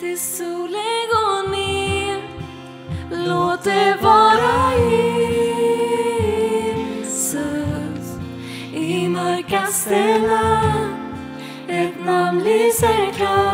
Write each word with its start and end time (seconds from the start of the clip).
tills 0.00 0.36
solen 0.36 1.08
går 1.12 1.50
ner. 1.50 2.22
Låt 3.10 3.64
det 3.64 3.96
vara 4.02 4.74
Jesus 4.74 6.00
i 8.74 9.08
mörkaste 9.08 10.18
land. 10.18 10.96
Ett 11.68 12.04
namn 12.04 12.38
lyser 12.38 13.12
klart. 13.16 13.49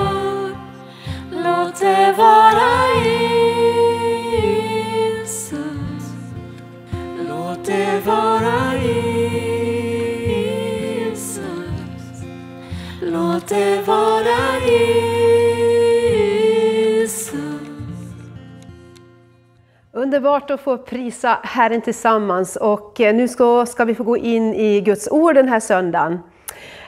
Underbart 20.16 20.50
att 20.50 20.60
få 20.60 20.78
prisa 20.78 21.38
Herren 21.42 21.80
tillsammans 21.80 22.56
och 22.56 23.00
eh, 23.00 23.14
nu 23.14 23.28
ska, 23.28 23.66
ska 23.66 23.84
vi 23.84 23.94
få 23.94 24.02
gå 24.02 24.16
in 24.16 24.54
i 24.54 24.80
Guds 24.80 25.08
ord 25.10 25.34
den 25.34 25.48
här 25.48 25.60
söndagen. 25.60 26.18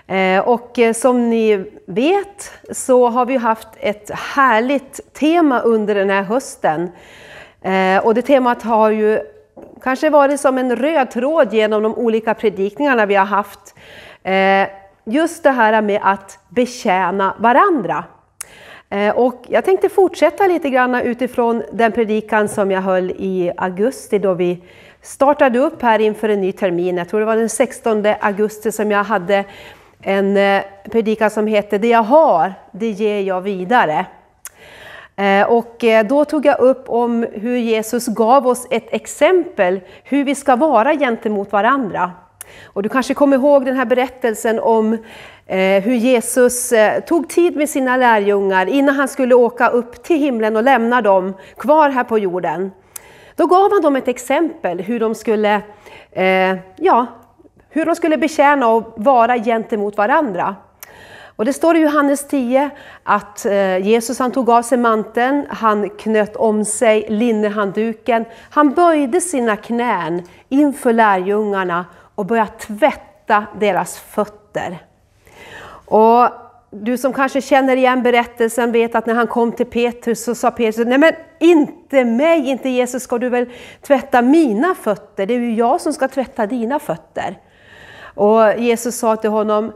Eh, 0.06 0.48
och 0.48 0.78
eh, 0.78 0.92
som 0.92 1.30
ni 1.30 1.70
vet 1.86 2.52
så 2.72 3.08
har 3.08 3.26
vi 3.26 3.36
haft 3.36 3.68
ett 3.80 4.10
härligt 4.10 5.14
tema 5.14 5.60
under 5.60 5.94
den 5.94 6.10
här 6.10 6.22
hösten. 6.22 6.90
Och 8.02 8.14
det 8.14 8.22
temat 8.22 8.62
har 8.62 8.90
ju 8.90 9.20
kanske 9.82 10.10
varit 10.10 10.40
som 10.40 10.58
en 10.58 10.76
röd 10.76 11.10
tråd 11.10 11.54
genom 11.54 11.82
de 11.82 11.94
olika 11.94 12.34
predikningarna 12.34 13.06
vi 13.06 13.14
har 13.14 13.26
haft. 13.26 13.74
Just 15.04 15.42
det 15.42 15.50
här 15.50 15.82
med 15.82 16.00
att 16.04 16.38
betjäna 16.48 17.34
varandra. 17.38 18.04
Eh, 18.90 19.16
och 19.16 19.44
jag 19.48 19.64
tänkte 19.64 19.88
fortsätta 19.88 20.46
lite 20.46 20.70
grann 20.70 20.94
utifrån 20.94 21.62
den 21.72 21.92
predikan 21.92 22.48
som 22.48 22.70
jag 22.70 22.80
höll 22.80 23.10
i 23.10 23.52
augusti 23.56 24.18
då 24.18 24.34
vi 24.34 24.62
startade 25.02 25.58
upp 25.58 25.82
här 25.82 25.98
inför 25.98 26.28
en 26.28 26.40
ny 26.40 26.52
termin. 26.52 26.96
Jag 26.96 27.08
tror 27.08 27.20
det 27.20 27.26
var 27.26 27.36
den 27.36 27.48
16 27.48 28.06
augusti 28.20 28.72
som 28.72 28.90
jag 28.90 29.04
hade 29.04 29.44
en 30.02 30.36
eh, 30.36 30.62
predikan 30.90 31.30
som 31.30 31.46
hette 31.46 31.78
Det 31.78 31.88
jag 31.88 32.02
har, 32.02 32.54
det 32.72 32.90
ger 32.90 33.20
jag 33.20 33.40
vidare. 33.40 34.06
Eh, 35.16 35.48
och 35.48 35.84
då 36.08 36.24
tog 36.24 36.46
jag 36.46 36.58
upp 36.58 36.88
om 36.88 37.26
hur 37.32 37.56
Jesus 37.56 38.06
gav 38.06 38.46
oss 38.46 38.66
ett 38.70 38.86
exempel 38.90 39.80
hur 40.04 40.24
vi 40.24 40.34
ska 40.34 40.56
vara 40.56 40.94
gentemot 40.94 41.52
varandra. 41.52 42.12
Och 42.64 42.82
du 42.82 42.88
kanske 42.88 43.14
kommer 43.14 43.36
ihåg 43.36 43.64
den 43.64 43.76
här 43.76 43.84
berättelsen 43.84 44.60
om 44.60 44.92
eh, 45.46 45.82
hur 45.82 45.94
Jesus 45.94 46.72
eh, 46.72 47.00
tog 47.00 47.28
tid 47.28 47.56
med 47.56 47.68
sina 47.68 47.96
lärjungar 47.96 48.66
innan 48.66 48.94
han 48.94 49.08
skulle 49.08 49.34
åka 49.34 49.68
upp 49.68 50.02
till 50.02 50.18
himlen 50.18 50.56
och 50.56 50.62
lämna 50.62 51.02
dem 51.02 51.34
kvar 51.56 51.90
här 51.90 52.04
på 52.04 52.18
jorden. 52.18 52.70
Då 53.36 53.46
gav 53.46 53.72
han 53.72 53.82
dem 53.82 53.96
ett 53.96 54.08
exempel 54.08 54.80
hur 54.80 55.00
de 55.00 55.14
skulle, 55.14 55.62
eh, 56.12 56.56
ja, 56.76 57.06
hur 57.70 57.86
de 57.86 57.94
skulle 57.94 58.16
betjäna 58.16 58.68
och 58.68 58.94
vara 58.96 59.38
gentemot 59.38 59.96
varandra. 59.96 60.56
Och 61.38 61.44
det 61.44 61.52
står 61.52 61.76
i 61.76 61.80
Johannes 61.80 62.28
10 62.28 62.70
att 63.02 63.46
eh, 63.46 63.86
Jesus 63.86 64.18
han 64.18 64.32
tog 64.32 64.50
av 64.50 64.62
sig 64.62 64.78
manteln, 64.78 65.46
han 65.48 65.90
knöt 65.90 66.36
om 66.36 66.64
sig 66.64 67.06
linnehandduken, 67.08 68.24
han 68.50 68.74
böjde 68.74 69.20
sina 69.20 69.56
knän 69.56 70.22
inför 70.48 70.92
lärjungarna 70.92 71.84
och 72.18 72.26
börja 72.26 72.46
tvätta 72.46 73.46
deras 73.60 73.98
fötter. 73.98 74.78
Och 75.84 76.28
du 76.70 76.98
som 76.98 77.12
kanske 77.12 77.40
känner 77.40 77.76
igen 77.76 78.02
berättelsen 78.02 78.72
vet 78.72 78.94
att 78.94 79.06
när 79.06 79.14
han 79.14 79.26
kom 79.26 79.52
till 79.52 79.66
Petrus 79.66 80.24
så 80.24 80.34
sa 80.34 80.50
Petrus, 80.50 80.86
nej 80.86 80.98
men 80.98 81.12
inte 81.38 82.04
mig, 82.04 82.48
inte 82.48 82.68
Jesus 82.68 83.02
ska 83.02 83.18
du 83.18 83.28
väl 83.28 83.46
tvätta 83.82 84.22
mina 84.22 84.74
fötter, 84.74 85.26
det 85.26 85.34
är 85.34 85.38
ju 85.38 85.54
jag 85.54 85.80
som 85.80 85.92
ska 85.92 86.08
tvätta 86.08 86.46
dina 86.46 86.78
fötter. 86.78 87.38
Och 88.02 88.58
Jesus 88.58 88.98
sa 88.98 89.16
till 89.16 89.30
honom, 89.30 89.72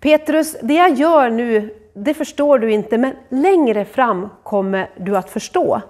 Petrus, 0.00 0.56
det 0.62 0.74
jag 0.74 0.94
gör 0.94 1.30
nu, 1.30 1.74
det 1.94 2.14
förstår 2.14 2.58
du 2.58 2.72
inte, 2.72 2.98
men 2.98 3.16
längre 3.28 3.84
fram 3.84 4.28
kommer 4.42 4.90
du 4.96 5.16
att 5.16 5.30
förstå. 5.30 5.82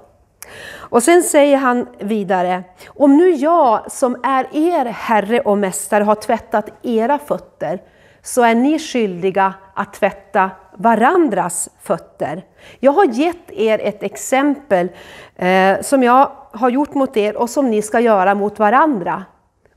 Och 0.94 1.02
sen 1.02 1.22
säger 1.22 1.56
han 1.56 1.88
vidare, 1.98 2.64
om 2.86 3.16
nu 3.16 3.30
jag 3.30 3.92
som 3.92 4.16
är 4.22 4.46
er 4.52 4.84
Herre 4.84 5.40
och 5.40 5.58
Mästare 5.58 6.04
har 6.04 6.14
tvättat 6.14 6.70
era 6.82 7.18
fötter, 7.18 7.82
så 8.22 8.42
är 8.42 8.54
ni 8.54 8.78
skyldiga 8.78 9.54
att 9.74 9.92
tvätta 9.92 10.50
varandras 10.76 11.68
fötter. 11.80 12.44
Jag 12.80 12.92
har 12.92 13.04
gett 13.04 13.50
er 13.50 13.78
ett 13.78 14.02
exempel 14.02 14.88
eh, 15.36 15.80
som 15.80 16.02
jag 16.02 16.32
har 16.52 16.70
gjort 16.70 16.94
mot 16.94 17.16
er 17.16 17.36
och 17.36 17.50
som 17.50 17.70
ni 17.70 17.82
ska 17.82 18.00
göra 18.00 18.34
mot 18.34 18.58
varandra. 18.58 19.24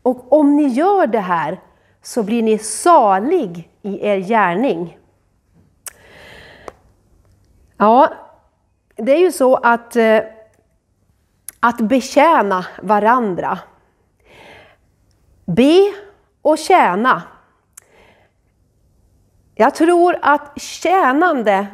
Och 0.02 0.34
om 0.34 0.56
ni 0.56 0.68
gör 0.68 1.08
det 1.08 1.20
här 1.20 1.60
så 2.02 2.24
blir 2.24 2.44
ni 2.44 2.58
salig 2.58 3.70
i 3.82 4.08
er 4.08 4.18
gärning. 4.18 4.98
Ja, 7.78 8.10
det 8.96 9.12
är 9.12 9.20
ju 9.20 9.32
så 9.32 9.56
att, 9.56 9.96
eh, 9.96 10.20
att 11.68 11.82
betjäna 11.82 12.66
varandra. 12.82 13.60
Be 15.46 15.94
och 16.42 16.58
tjäna. 16.58 17.24
Jag 19.56 19.76
tror 19.76 20.18
att 20.22 20.62
tjänande 20.62 21.68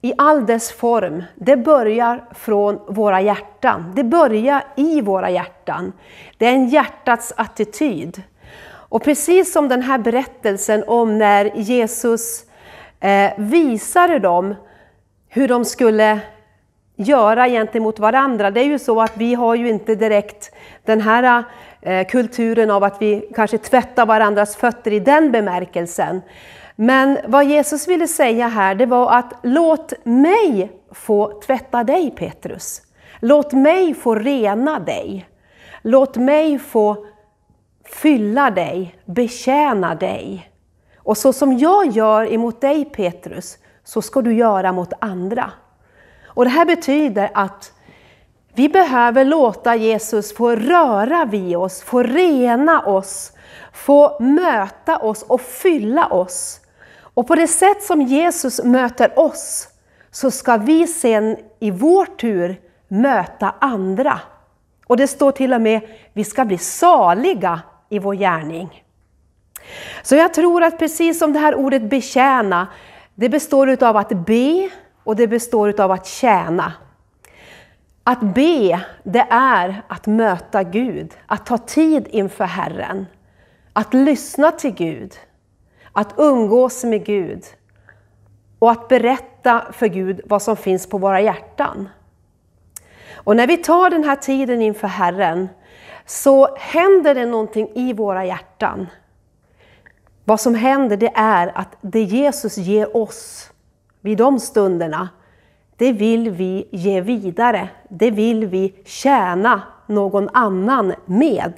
i 0.00 0.12
all 0.18 0.46
dess 0.46 0.72
form, 0.72 1.24
det 1.34 1.56
börjar 1.56 2.24
från 2.34 2.80
våra 2.88 3.20
hjärtan. 3.20 3.92
Det 3.96 4.04
börjar 4.04 4.64
i 4.76 5.00
våra 5.00 5.30
hjärtan. 5.30 5.92
Det 6.38 6.46
är 6.46 6.52
en 6.52 6.68
hjärtats 6.68 7.32
attityd. 7.36 8.22
Och 8.68 9.04
precis 9.04 9.52
som 9.52 9.68
den 9.68 9.82
här 9.82 9.98
berättelsen 9.98 10.84
om 10.86 11.18
när 11.18 11.44
Jesus 11.54 12.44
eh, 13.00 13.32
visade 13.38 14.18
dem 14.18 14.54
hur 15.28 15.48
de 15.48 15.64
skulle 15.64 16.20
göra 16.96 17.48
gentemot 17.48 17.98
varandra. 17.98 18.50
Det 18.50 18.60
är 18.60 18.64
ju 18.64 18.78
så 18.78 19.00
att 19.00 19.16
vi 19.16 19.34
har 19.34 19.54
ju 19.54 19.68
inte 19.68 19.94
direkt 19.94 20.54
den 20.84 21.00
här 21.00 21.44
eh, 21.80 22.06
kulturen 22.06 22.70
av 22.70 22.84
att 22.84 23.02
vi 23.02 23.28
kanske 23.34 23.58
tvättar 23.58 24.06
varandras 24.06 24.56
fötter 24.56 24.92
i 24.92 25.00
den 25.00 25.32
bemärkelsen. 25.32 26.22
Men 26.76 27.18
vad 27.26 27.44
Jesus 27.44 27.88
ville 27.88 28.08
säga 28.08 28.48
här, 28.48 28.74
det 28.74 28.86
var 28.86 29.18
att 29.18 29.32
låt 29.42 29.92
mig 30.04 30.72
få 30.92 31.40
tvätta 31.40 31.84
dig 31.84 32.10
Petrus. 32.10 32.82
Låt 33.20 33.52
mig 33.52 33.94
få 33.94 34.14
rena 34.14 34.78
dig. 34.78 35.28
Låt 35.82 36.16
mig 36.16 36.58
få 36.58 37.06
fylla 37.84 38.50
dig, 38.50 38.94
betjäna 39.04 39.94
dig. 39.94 40.50
Och 40.96 41.18
så 41.18 41.32
som 41.32 41.58
jag 41.58 41.90
gör 41.90 42.32
emot 42.32 42.60
dig 42.60 42.84
Petrus, 42.84 43.58
så 43.84 44.02
ska 44.02 44.22
du 44.22 44.34
göra 44.34 44.72
mot 44.72 44.92
andra. 45.00 45.52
Och 46.36 46.44
det 46.44 46.50
här 46.50 46.64
betyder 46.64 47.30
att 47.34 47.72
vi 48.54 48.68
behöver 48.68 49.24
låta 49.24 49.76
Jesus 49.76 50.34
få 50.34 50.50
röra 50.50 51.24
vid 51.24 51.56
oss, 51.56 51.82
få 51.82 52.02
rena 52.02 52.82
oss, 52.82 53.32
få 53.72 54.20
möta 54.20 54.98
oss 54.98 55.22
och 55.22 55.40
fylla 55.40 56.06
oss. 56.06 56.60
Och 56.98 57.26
på 57.26 57.34
det 57.34 57.46
sätt 57.46 57.82
som 57.82 58.02
Jesus 58.02 58.64
möter 58.64 59.18
oss, 59.18 59.68
så 60.10 60.30
ska 60.30 60.56
vi 60.56 60.86
sen 60.86 61.36
i 61.60 61.70
vår 61.70 62.06
tur 62.06 62.60
möta 62.88 63.54
andra. 63.60 64.20
Och 64.86 64.96
det 64.96 65.06
står 65.06 65.32
till 65.32 65.52
och 65.52 65.60
med, 65.60 65.80
vi 66.12 66.24
ska 66.24 66.44
bli 66.44 66.58
saliga 66.58 67.60
i 67.88 67.98
vår 67.98 68.14
gärning. 68.14 68.84
Så 70.02 70.16
jag 70.16 70.34
tror 70.34 70.62
att 70.62 70.78
precis 70.78 71.18
som 71.18 71.32
det 71.32 71.38
här 71.38 71.54
ordet 71.54 71.90
betjäna, 71.90 72.66
det 73.14 73.28
består 73.28 73.84
av 73.84 73.96
att 73.96 74.26
be 74.26 74.70
och 75.06 75.16
det 75.16 75.26
består 75.26 75.80
av 75.80 75.90
att 75.90 76.06
tjäna. 76.06 76.72
Att 78.04 78.20
be, 78.20 78.80
det 79.02 79.26
är 79.30 79.82
att 79.88 80.06
möta 80.06 80.62
Gud, 80.62 81.14
att 81.26 81.46
ta 81.46 81.58
tid 81.58 82.08
inför 82.10 82.44
Herren, 82.44 83.06
att 83.72 83.94
lyssna 83.94 84.50
till 84.50 84.74
Gud, 84.74 85.14
att 85.92 86.14
umgås 86.16 86.84
med 86.84 87.04
Gud 87.04 87.44
och 88.58 88.70
att 88.70 88.88
berätta 88.88 89.72
för 89.72 89.86
Gud 89.86 90.20
vad 90.24 90.42
som 90.42 90.56
finns 90.56 90.88
på 90.88 90.98
våra 90.98 91.20
hjärtan. 91.20 91.88
Och 93.14 93.36
när 93.36 93.46
vi 93.46 93.56
tar 93.56 93.90
den 93.90 94.04
här 94.04 94.16
tiden 94.16 94.62
inför 94.62 94.88
Herren 94.88 95.48
så 96.06 96.56
händer 96.56 97.14
det 97.14 97.26
någonting 97.26 97.70
i 97.74 97.92
våra 97.92 98.24
hjärtan. 98.24 98.86
Vad 100.24 100.40
som 100.40 100.54
händer 100.54 100.96
det 100.96 101.12
är 101.14 101.52
att 101.54 101.76
det 101.80 102.02
Jesus 102.02 102.56
ger 102.56 102.96
oss 102.96 103.52
vid 104.06 104.18
de 104.18 104.40
stunderna, 104.40 105.08
det 105.76 105.92
vill 105.92 106.30
vi 106.30 106.68
ge 106.70 107.00
vidare. 107.00 107.68
Det 107.88 108.10
vill 108.10 108.46
vi 108.46 108.74
tjäna 108.84 109.62
någon 109.86 110.28
annan 110.32 110.94
med. 111.06 111.52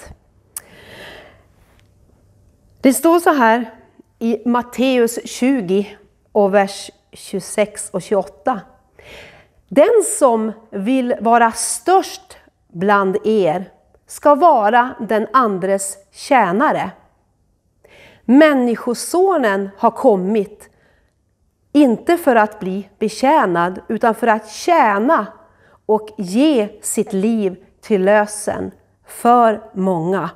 Det 2.80 2.92
står 2.92 3.18
så 3.18 3.30
här 3.30 3.74
i 4.18 4.48
Matteus 4.48 5.18
20 5.24 5.96
och 6.32 6.54
vers 6.54 6.90
26 7.12 7.90
och 7.90 8.02
28. 8.02 8.60
Den 9.68 10.04
som 10.18 10.52
vill 10.70 11.14
vara 11.20 11.52
störst 11.52 12.36
bland 12.68 13.16
er 13.24 13.70
ska 14.06 14.34
vara 14.34 14.94
den 15.00 15.26
andres 15.32 15.96
tjänare. 16.12 16.90
Människosonen 18.24 19.70
har 19.78 19.90
kommit, 19.90 20.70
inte 21.72 22.16
för 22.16 22.36
att 22.36 22.60
bli 22.60 22.88
betjänad, 22.98 23.80
utan 23.88 24.14
för 24.14 24.26
att 24.26 24.48
tjäna 24.48 25.26
och 25.86 26.08
ge 26.18 26.68
sitt 26.82 27.12
liv 27.12 27.64
till 27.80 28.04
lösen 28.04 28.70
för 29.06 29.70
många. 29.72 30.30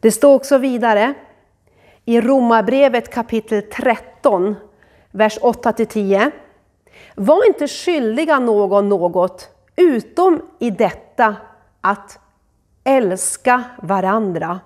Det 0.00 0.10
står 0.10 0.34
också 0.34 0.58
vidare 0.58 1.14
i 2.04 2.20
Romarbrevet 2.20 3.14
kapitel 3.14 3.62
13, 3.62 4.56
vers 5.10 5.38
8-10. 5.38 6.30
Var 7.14 7.46
inte 7.46 7.68
skyldiga 7.68 8.38
någon 8.38 8.88
något, 8.88 9.50
utom 9.76 10.42
i 10.58 10.70
detta 10.70 11.36
att 11.80 12.18
älska 12.84 13.64
varandra. 13.82 14.60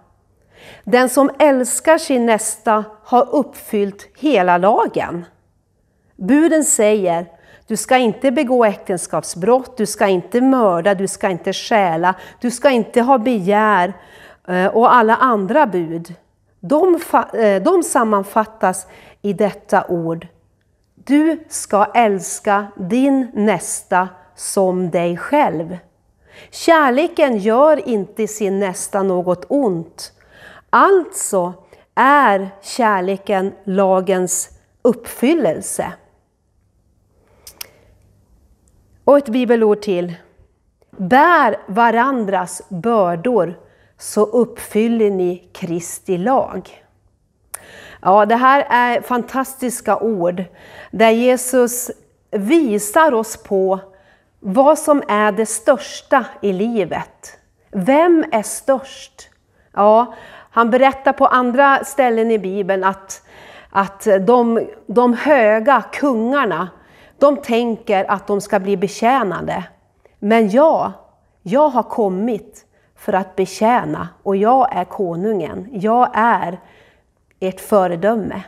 Den 0.85 1.09
som 1.09 1.31
älskar 1.39 1.99
sin 1.99 2.27
nästa 2.27 2.85
har 3.05 3.29
uppfyllt 3.35 4.09
hela 4.17 4.59
lagen. 4.59 5.25
Buden 6.17 6.65
säger, 6.65 7.27
du 7.67 7.77
ska 7.77 7.97
inte 7.97 8.31
begå 8.31 8.65
äktenskapsbrott, 8.65 9.77
du 9.77 9.87
ska 9.87 10.07
inte 10.07 10.41
mörda, 10.41 10.95
du 10.95 11.09
ska 11.09 11.31
inte 11.31 11.53
stjäla, 11.53 12.15
du 12.41 12.51
ska 12.51 12.71
inte 12.71 13.01
ha 13.01 13.19
begär 13.19 13.93
eh, 14.49 14.67
och 14.67 14.95
alla 14.95 15.17
andra 15.17 15.67
bud. 15.67 16.15
De, 16.61 17.01
eh, 17.35 17.63
de 17.63 17.83
sammanfattas 17.83 18.87
i 19.23 19.33
detta 19.33 19.85
ord. 19.89 20.27
Du 20.95 21.45
ska 21.49 21.85
älska 21.85 22.67
din 22.77 23.31
nästa 23.35 24.09
som 24.35 24.91
dig 24.91 25.17
själv. 25.17 25.77
Kärleken 26.51 27.39
gör 27.39 27.89
inte 27.89 28.29
sin 28.29 28.61
nästa 28.61 29.03
något 29.03 29.45
ont. 29.49 30.13
Alltså 30.75 31.55
är 31.95 32.51
kärleken 32.63 33.53
lagens 33.65 34.51
uppfyllelse. 34.83 35.93
Och 39.05 39.19
ett 39.19 39.29
bibelord 39.29 39.83
till. 39.83 40.15
Bär 40.91 41.57
varandras 41.67 42.63
bördor 42.69 43.59
så 43.99 44.25
uppfyller 44.25 45.11
ni 45.11 45.51
Kristi 45.53 46.19
lag. 46.19 46.85
Ja, 48.03 48.27
det 48.27 48.37
här 48.37 48.67
är 48.71 49.01
fantastiska 49.01 49.99
ord 49.99 50.45
där 50.91 51.11
Jesus 51.11 51.91
visar 52.31 53.15
oss 53.15 53.37
på 53.37 53.81
vad 54.41 54.79
som 54.79 55.03
är 55.09 55.33
det 55.33 55.47
största 55.47 56.25
i 56.43 56.53
livet. 56.53 57.39
Vem 57.71 58.25
är 58.33 58.43
störst? 58.43 59.29
Ja, 59.73 60.15
han 60.55 60.71
berättar 60.71 61.13
på 61.13 61.27
andra 61.27 61.85
ställen 61.85 62.31
i 62.31 62.39
Bibeln 62.39 62.85
att, 62.85 63.23
att 63.71 64.07
de, 64.27 64.69
de 64.87 65.15
höga 65.15 65.83
kungarna, 65.93 66.69
de 67.19 67.37
tänker 67.37 68.11
att 68.11 68.27
de 68.27 68.41
ska 68.41 68.61
bli 68.61 68.77
betjänade. 68.77 69.65
Men 70.19 70.51
jag, 70.51 70.93
jag 71.43 71.69
har 71.69 71.83
kommit 71.83 72.67
för 72.97 73.13
att 73.13 73.37
betjäna 73.37 74.09
och 74.23 74.37
jag 74.37 74.77
är 74.77 74.85
konungen. 74.85 75.69
Jag 75.73 76.11
är 76.15 76.61
ert 77.41 77.61
föredöme. 77.61 78.43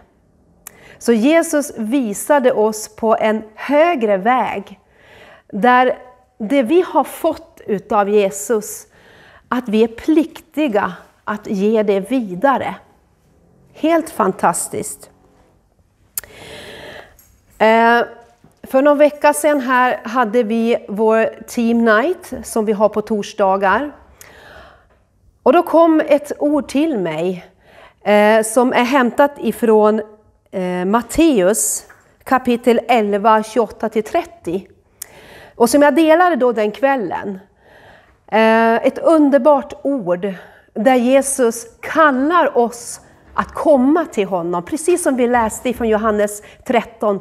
Så 0.98 1.12
Jesus 1.12 1.78
visade 1.78 2.52
oss 2.52 2.96
på 2.96 3.16
en 3.20 3.42
högre 3.54 4.16
väg 4.16 4.80
där 5.52 5.98
det 6.38 6.62
vi 6.62 6.84
har 6.88 7.04
fått 7.04 7.60
utav 7.66 8.08
Jesus, 8.08 8.86
att 9.48 9.68
vi 9.68 9.84
är 9.84 9.88
pliktiga 9.88 10.92
att 11.24 11.46
ge 11.46 11.82
det 11.82 12.00
vidare. 12.00 12.74
Helt 13.72 14.10
fantastiskt. 14.10 15.10
Eh, 17.58 18.02
för 18.62 18.82
någon 18.82 18.98
vecka 18.98 19.32
sedan 19.32 19.60
här 19.60 20.00
hade 20.04 20.42
vi 20.42 20.86
vår 20.88 21.44
Team 21.46 21.84
Night 21.84 22.32
som 22.42 22.64
vi 22.64 22.72
har 22.72 22.88
på 22.88 23.02
torsdagar. 23.02 23.92
Och 25.42 25.52
då 25.52 25.62
kom 25.62 26.00
ett 26.00 26.32
ord 26.38 26.68
till 26.68 26.98
mig 26.98 27.46
eh, 28.04 28.42
som 28.42 28.72
är 28.72 28.84
hämtat 28.84 29.32
ifrån 29.38 30.02
eh, 30.50 30.84
Matteus 30.84 31.86
kapitel 32.24 32.80
11, 32.88 33.40
28-30. 33.40 34.66
Och 35.56 35.70
som 35.70 35.82
jag 35.82 35.94
delade 35.94 36.36
då 36.36 36.52
den 36.52 36.70
kvällen. 36.70 37.38
Eh, 38.26 38.74
ett 38.74 38.98
underbart 38.98 39.72
ord 39.82 40.34
där 40.74 40.94
Jesus 40.94 41.66
kallar 41.80 42.58
oss 42.58 43.00
att 43.34 43.54
komma 43.54 44.04
till 44.04 44.26
honom. 44.26 44.64
Precis 44.64 45.02
som 45.02 45.16
vi 45.16 45.26
läste 45.26 45.72
från 45.72 45.88
Johannes 45.88 46.42
13. 46.66 47.20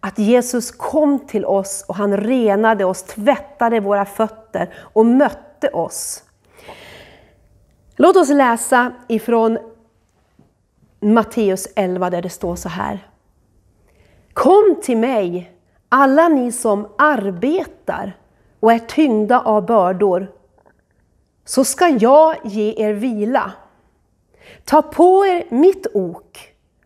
Att 0.00 0.18
Jesus 0.18 0.70
kom 0.70 1.18
till 1.18 1.44
oss 1.44 1.84
och 1.88 1.94
han 1.94 2.16
renade 2.16 2.84
oss, 2.84 3.02
tvättade 3.02 3.80
våra 3.80 4.04
fötter 4.04 4.74
och 4.92 5.06
mötte 5.06 5.68
oss. 5.68 6.22
Låt 7.96 8.16
oss 8.16 8.28
läsa 8.28 8.92
ifrån 9.08 9.58
Matteus 11.00 11.68
11 11.76 12.10
där 12.10 12.22
det 12.22 12.30
står 12.30 12.56
så 12.56 12.68
här. 12.68 13.06
Kom 14.32 14.76
till 14.82 14.98
mig, 14.98 15.52
alla 15.88 16.28
ni 16.28 16.52
som 16.52 16.88
arbetar 16.98 18.16
och 18.60 18.72
är 18.72 18.78
tyngda 18.78 19.40
av 19.40 19.66
bördor, 19.66 20.32
så 21.50 21.64
ska 21.64 21.88
jag 21.88 22.36
ge 22.44 22.74
er 22.76 22.92
vila. 22.92 23.52
Ta 24.64 24.82
på 24.82 25.26
er 25.26 25.44
mitt 25.48 25.86
ok 25.94 26.38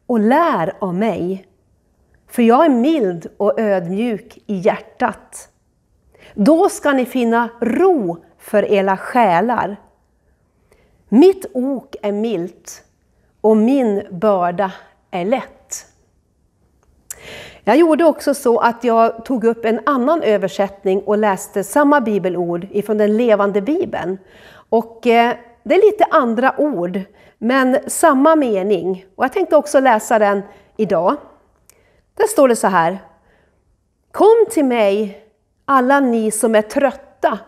och 0.06 0.20
lär 0.20 0.72
av 0.78 0.94
mig, 0.94 1.46
för 2.28 2.42
jag 2.42 2.64
är 2.64 2.68
mild 2.68 3.26
och 3.36 3.60
ödmjuk 3.60 4.38
i 4.46 4.54
hjärtat. 4.54 5.48
Då 6.34 6.68
ska 6.68 6.92
ni 6.92 7.04
finna 7.04 7.48
ro 7.60 8.24
för 8.38 8.72
era 8.72 8.96
själar. 8.96 9.76
Mitt 11.08 11.46
ok 11.54 11.96
är 12.02 12.12
milt 12.12 12.84
och 13.40 13.56
min 13.56 14.02
börda 14.10 14.72
är 15.10 15.24
lätt. 15.24 15.86
Jag 17.66 17.76
gjorde 17.76 18.04
också 18.04 18.34
så 18.34 18.58
att 18.58 18.84
jag 18.84 19.24
tog 19.24 19.44
upp 19.44 19.64
en 19.64 19.80
annan 19.86 20.22
översättning 20.22 21.00
och 21.00 21.18
läste 21.18 21.64
samma 21.64 22.00
bibelord 22.00 22.66
ifrån 22.70 22.98
den 22.98 23.16
levande 23.16 23.60
bibeln. 23.60 24.18
Och 24.68 25.06
eh, 25.06 25.36
det 25.62 25.74
är 25.74 25.92
lite 25.92 26.04
andra 26.04 26.54
ord, 26.58 27.00
men 27.38 27.78
samma 27.86 28.36
mening. 28.36 29.06
Och 29.14 29.24
jag 29.24 29.32
tänkte 29.32 29.56
också 29.56 29.80
läsa 29.80 30.18
den 30.18 30.42
idag. 30.76 31.16
Där 32.14 32.26
står 32.26 32.48
det 32.48 32.56
så 32.56 32.66
här. 32.66 32.98
Kom 34.12 34.46
till 34.50 34.64
mig, 34.64 35.24
alla 35.64 36.00
ni 36.00 36.30
som 36.30 36.54
är 36.54 36.62
trötta 36.62 37.38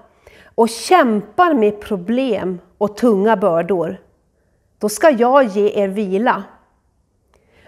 och 0.55 0.69
kämpar 0.69 1.55
med 1.55 1.81
problem 1.81 2.59
och 2.79 2.97
tunga 2.97 3.37
bördor. 3.37 4.01
Då 4.79 4.89
ska 4.89 5.11
jag 5.11 5.45
ge 5.45 5.83
er 5.83 5.89
vila. 5.89 6.45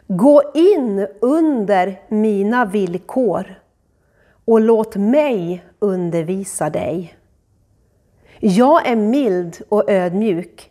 Gå 0.07 0.43
in 0.55 1.07
under 1.21 2.01
mina 2.09 2.65
villkor 2.65 3.55
och 4.45 4.61
låt 4.61 4.97
mig 4.97 5.65
undervisa 5.79 6.71
dig. 6.71 7.15
Jag 8.41 8.87
är 8.87 8.97
mild 8.97 9.63
och 9.69 9.91
ödmjuk. 9.91 10.71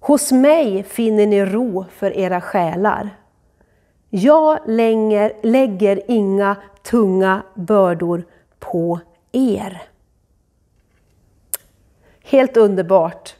Hos 0.00 0.32
mig 0.32 0.82
finner 0.82 1.26
ni 1.26 1.44
ro 1.44 1.84
för 1.90 2.16
era 2.16 2.40
själar. 2.40 3.10
Jag 4.10 4.58
länger, 4.66 5.32
lägger 5.42 6.02
inga 6.10 6.56
tunga 6.82 7.42
bördor 7.54 8.24
på 8.58 9.00
er. 9.32 9.82
Helt 12.24 12.56
underbart. 12.56 13.34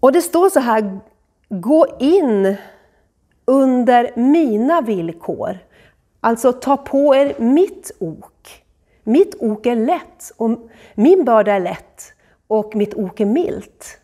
Och 0.00 0.12
det 0.12 0.22
står 0.22 0.50
så 0.50 0.60
här, 0.60 1.00
gå 1.48 1.86
in 2.00 2.56
under 3.44 4.10
mina 4.16 4.80
villkor. 4.80 5.58
Alltså 6.20 6.52
ta 6.52 6.76
på 6.76 7.14
er 7.14 7.34
mitt 7.38 7.90
ok. 7.98 8.37
Mitt 9.08 9.34
ok 9.38 9.66
är 9.66 9.76
lätt, 9.76 10.32
och 10.36 10.50
min 10.94 11.24
börda 11.24 11.52
är 11.52 11.60
lätt 11.60 12.12
och 12.46 12.76
mitt 12.76 12.94
ok 12.94 13.20
är 13.20 13.26
milt. 13.26 14.00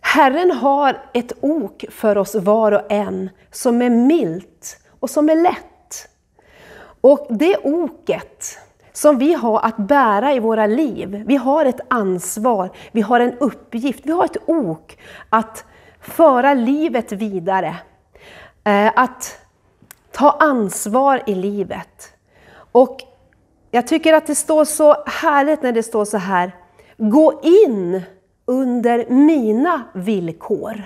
Herren 0.00 0.50
har 0.50 1.02
ett 1.14 1.32
ok 1.40 1.84
för 1.90 2.18
oss 2.18 2.34
var 2.34 2.72
och 2.72 2.92
en 2.92 3.30
som 3.50 3.82
är 3.82 3.90
milt 3.90 4.80
och 5.00 5.10
som 5.10 5.28
är 5.28 5.34
lätt. 5.34 6.08
Och 7.00 7.26
det 7.30 7.56
oket 7.56 8.58
som 8.92 9.18
vi 9.18 9.34
har 9.34 9.60
att 9.60 9.76
bära 9.76 10.32
i 10.32 10.38
våra 10.38 10.66
liv, 10.66 11.24
vi 11.26 11.36
har 11.36 11.64
ett 11.64 11.80
ansvar, 11.88 12.70
vi 12.92 13.00
har 13.00 13.20
en 13.20 13.38
uppgift, 13.38 14.00
vi 14.06 14.12
har 14.12 14.24
ett 14.24 14.48
ok 14.48 14.98
att 15.28 15.64
föra 16.00 16.54
livet 16.54 17.12
vidare. 17.12 17.76
Eh, 18.64 18.92
att 18.96 19.38
ta 20.10 20.30
ansvar 20.30 21.22
i 21.26 21.34
livet. 21.34 22.11
Och 22.72 23.02
jag 23.70 23.86
tycker 23.86 24.14
att 24.14 24.26
det 24.26 24.34
står 24.34 24.64
så 24.64 25.04
härligt 25.06 25.62
när 25.62 25.72
det 25.72 25.82
står 25.82 26.04
så 26.04 26.18
här, 26.18 26.52
gå 26.96 27.40
in 27.42 28.02
under 28.44 29.06
mina 29.10 29.82
villkor. 29.94 30.82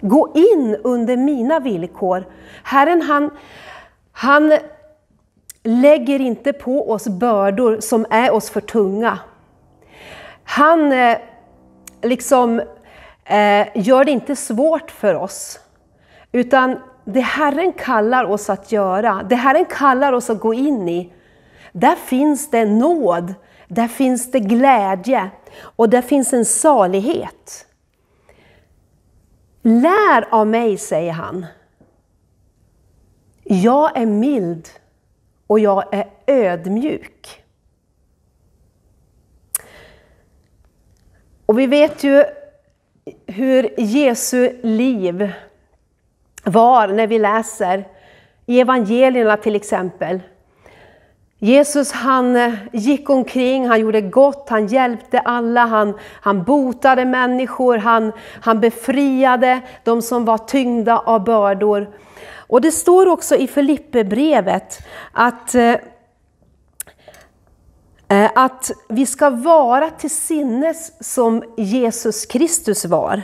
Gå 0.00 0.32
in 0.34 0.76
under 0.84 1.16
mina 1.16 1.60
villkor. 1.60 2.24
Herren 2.62 3.02
han, 3.02 3.30
han 4.12 4.58
lägger 5.62 6.20
inte 6.20 6.52
på 6.52 6.90
oss 6.90 7.08
bördor 7.08 7.80
som 7.80 8.06
är 8.10 8.30
oss 8.32 8.50
för 8.50 8.60
tunga. 8.60 9.18
Han 10.44 10.92
eh, 10.92 11.18
liksom 12.02 12.60
eh, 13.24 13.66
gör 13.74 14.04
det 14.04 14.10
inte 14.10 14.36
svårt 14.36 14.90
för 14.90 15.14
oss. 15.14 15.60
Utan 16.32 16.76
det 17.04 17.20
Herren 17.20 17.72
kallar 17.72 18.24
oss 18.24 18.50
att 18.50 18.72
göra, 18.72 19.22
det 19.28 19.34
Herren 19.34 19.64
kallar 19.64 20.12
oss 20.12 20.30
att 20.30 20.40
gå 20.40 20.54
in 20.54 20.88
i, 20.88 21.12
där 21.72 21.94
finns 21.94 22.50
det 22.50 22.64
nåd, 22.64 23.34
där 23.68 23.88
finns 23.88 24.30
det 24.30 24.40
glädje 24.40 25.30
och 25.60 25.88
där 25.88 26.02
finns 26.02 26.32
en 26.32 26.44
salighet. 26.44 27.66
Lär 29.62 30.34
av 30.34 30.46
mig, 30.46 30.76
säger 30.76 31.12
han. 31.12 31.46
Jag 33.42 33.96
är 33.96 34.06
mild 34.06 34.68
och 35.46 35.60
jag 35.60 35.94
är 35.94 36.10
ödmjuk. 36.26 37.44
Och 41.46 41.58
vi 41.58 41.66
vet 41.66 42.04
ju 42.04 42.24
hur 43.26 43.80
Jesu 43.80 44.52
liv 44.62 45.32
var 46.44 46.88
när 46.88 47.06
vi 47.06 47.18
läser 47.18 47.84
i 48.46 48.60
evangelierna 48.60 49.36
till 49.36 49.56
exempel. 49.56 50.20
Jesus 51.38 51.92
han 51.92 52.36
eh, 52.36 52.52
gick 52.72 53.10
omkring, 53.10 53.68
han 53.68 53.80
gjorde 53.80 54.00
gott, 54.00 54.46
han 54.48 54.66
hjälpte 54.66 55.18
alla, 55.18 55.64
han, 55.66 55.94
han 56.20 56.42
botade 56.42 57.04
människor, 57.04 57.78
han, 57.78 58.12
han 58.40 58.60
befriade 58.60 59.60
de 59.84 60.02
som 60.02 60.24
var 60.24 60.38
tyngda 60.38 60.98
av 60.98 61.24
bördor. 61.24 61.88
Och 62.46 62.60
det 62.60 62.72
står 62.72 63.08
också 63.08 63.36
i 63.36 63.46
Filipperbrevet 63.46 64.78
att, 65.12 65.54
eh, 65.54 65.74
eh, 68.08 68.30
att 68.34 68.70
vi 68.88 69.06
ska 69.06 69.30
vara 69.30 69.90
till 69.90 70.10
sinnes 70.10 71.12
som 71.14 71.42
Jesus 71.56 72.26
Kristus 72.26 72.84
var. 72.84 73.22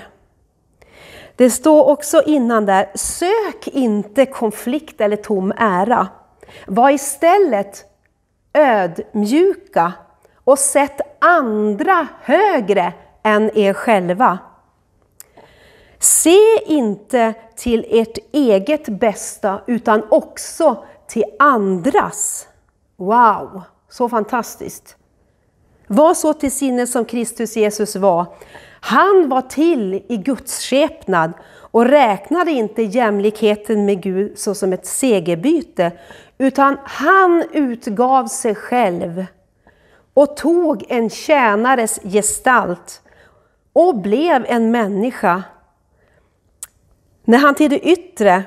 Det 1.41 1.51
står 1.51 1.89
också 1.89 2.23
innan 2.23 2.67
där, 2.67 2.91
sök 2.95 3.69
inte 3.69 4.27
konflikt 4.27 5.01
eller 5.01 5.17
tom 5.17 5.53
ära. 5.57 6.09
Var 6.67 6.91
istället 6.91 7.85
ödmjuka 8.55 9.93
och 10.45 10.59
sätt 10.59 11.01
andra 11.21 12.07
högre 12.23 12.93
än 13.23 13.59
er 13.59 13.73
själva. 13.73 14.39
Se 15.99 16.65
inte 16.67 17.35
till 17.57 17.87
ert 17.91 18.19
eget 18.33 18.89
bästa 18.89 19.61
utan 19.67 20.03
också 20.11 20.85
till 21.07 21.25
andras. 21.39 22.49
Wow, 22.97 23.63
så 23.89 24.09
fantastiskt! 24.09 25.00
Var 25.93 26.15
så 26.15 26.33
till 26.33 26.53
sinne 26.53 26.87
som 26.87 27.05
Kristus 27.05 27.57
Jesus 27.57 27.97
var. 27.97 28.27
Han 28.81 29.29
var 29.29 29.43
till 29.43 29.95
i 30.09 30.17
Guds 30.17 30.59
skepnad 30.61 31.33
och 31.53 31.85
räknade 31.85 32.51
inte 32.51 32.83
jämlikheten 32.83 33.87
med 33.87 34.03
Gud 34.03 34.39
såsom 34.39 34.73
ett 34.73 34.87
segerbyte, 34.87 35.93
utan 36.39 36.77
han 36.85 37.45
utgav 37.53 38.27
sig 38.27 38.55
själv 38.55 39.27
och 40.15 40.37
tog 40.37 40.85
en 40.89 41.11
tjänares 41.11 42.01
gestalt 42.03 43.03
och 43.73 43.99
blev 43.99 44.45
en 44.49 44.71
människa. 44.71 45.43
När 47.25 47.39
han 47.39 47.55
till 47.55 47.71
det 47.71 47.81
yttre 47.81 48.43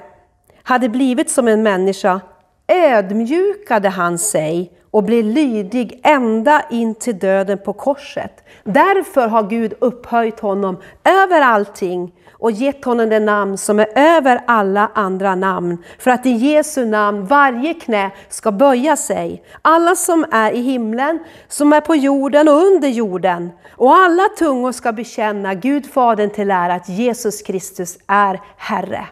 hade 0.63 0.89
blivit 0.89 1.29
som 1.29 1.47
en 1.47 1.63
människa 1.63 2.21
ödmjukade 2.67 3.89
han 3.89 4.19
sig 4.19 4.71
och 4.93 5.03
blir 5.03 5.23
lydig 5.23 5.99
ända 6.03 6.61
in 6.69 6.95
till 6.95 7.19
döden 7.19 7.57
på 7.57 7.73
korset. 7.73 8.43
Därför 8.63 9.27
har 9.27 9.43
Gud 9.43 9.73
upphöjt 9.79 10.39
honom 10.39 10.77
över 11.03 11.41
allting 11.41 12.11
och 12.31 12.51
gett 12.51 12.85
honom 12.85 13.09
det 13.09 13.19
namn 13.19 13.57
som 13.57 13.79
är 13.79 13.87
över 13.95 14.41
alla 14.47 14.91
andra 14.93 15.35
namn. 15.35 15.83
För 15.99 16.11
att 16.11 16.25
i 16.25 16.29
Jesu 16.29 16.85
namn 16.85 17.25
varje 17.25 17.73
knä 17.73 18.11
ska 18.29 18.51
böja 18.51 18.95
sig. 18.95 19.43
Alla 19.61 19.95
som 19.95 20.25
är 20.31 20.51
i 20.51 20.61
himlen, 20.61 21.19
som 21.47 21.73
är 21.73 21.81
på 21.81 21.95
jorden 21.95 22.47
och 22.47 22.63
under 22.63 22.87
jorden. 22.87 23.49
Och 23.71 23.95
alla 23.95 24.23
tungor 24.37 24.71
ska 24.71 24.91
bekänna 24.91 25.53
Gud 25.53 25.85
Fadern 25.85 26.29
till 26.29 26.51
ära 26.51 26.73
att 26.73 26.89
Jesus 26.89 27.41
Kristus 27.41 27.97
är 28.07 28.41
Herre. 28.57 29.07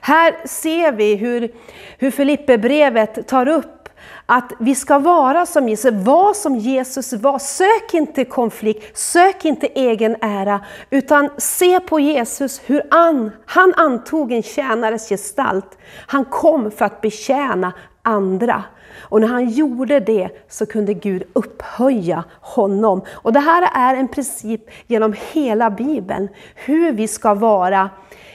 Här 0.00 0.36
ser 0.44 0.92
vi 0.92 1.14
hur, 1.14 1.50
hur 1.98 2.10
Filipperbrevet 2.10 3.28
tar 3.28 3.48
upp 3.48 3.77
att 4.26 4.52
vi 4.58 4.74
ska 4.74 4.98
vara 4.98 5.46
som 5.46 5.68
Jesus, 5.68 5.92
var 5.92 6.34
som 6.34 6.56
Jesus 6.56 7.12
var. 7.12 7.38
Sök 7.38 7.94
inte 7.94 8.24
konflikt, 8.24 8.98
sök 8.98 9.44
inte 9.44 9.66
egen 9.66 10.16
ära, 10.20 10.60
utan 10.90 11.30
se 11.38 11.80
på 11.80 12.00
Jesus, 12.00 12.60
hur 12.66 12.82
han, 12.90 13.30
han 13.46 13.74
antog 13.74 14.32
en 14.32 14.42
tjänares 14.42 15.08
gestalt. 15.08 15.78
Han 16.06 16.24
kom 16.24 16.70
för 16.70 16.84
att 16.84 17.00
betjäna 17.00 17.72
andra. 18.02 18.64
Och 19.00 19.20
när 19.20 19.28
han 19.28 19.48
gjorde 19.48 20.00
det 20.00 20.28
så 20.48 20.66
kunde 20.66 20.94
Gud 20.94 21.22
upphöja 21.32 22.24
honom. 22.40 23.02
Och 23.10 23.32
det 23.32 23.40
här 23.40 23.70
är 23.74 23.96
en 23.96 24.08
princip 24.08 24.62
genom 24.86 25.14
hela 25.32 25.70
Bibeln, 25.70 26.28
hur 26.54 26.92
vi 26.92 27.08
ska 27.08 27.34
vara 27.34 27.90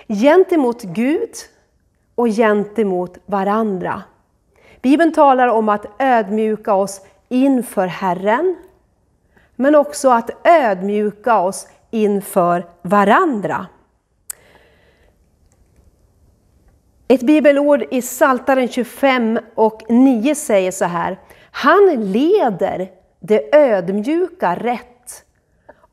gentemot 0.08 0.84
Gud 0.84 1.29
och 2.15 2.27
gentemot 2.27 3.17
varandra. 3.25 4.03
Bibeln 4.83 5.13
talar 5.13 5.47
om 5.47 5.69
att 5.69 5.85
ödmjuka 5.99 6.73
oss 6.73 7.01
inför 7.29 7.87
Herren, 7.87 8.55
men 9.55 9.75
också 9.75 10.09
att 10.09 10.47
ödmjuka 10.47 11.39
oss 11.39 11.67
inför 11.91 12.65
varandra. 12.81 13.67
Ett 17.07 17.21
bibelord 17.21 17.83
i 17.91 18.01
Psaltaren 18.01 18.67
25 18.67 19.39
och 19.55 19.81
9 19.89 20.35
säger 20.35 20.71
så 20.71 20.85
här. 20.85 21.19
Han 21.51 22.11
leder 22.11 22.91
det 23.19 23.55
ödmjuka 23.55 24.55
rätt 24.55 25.25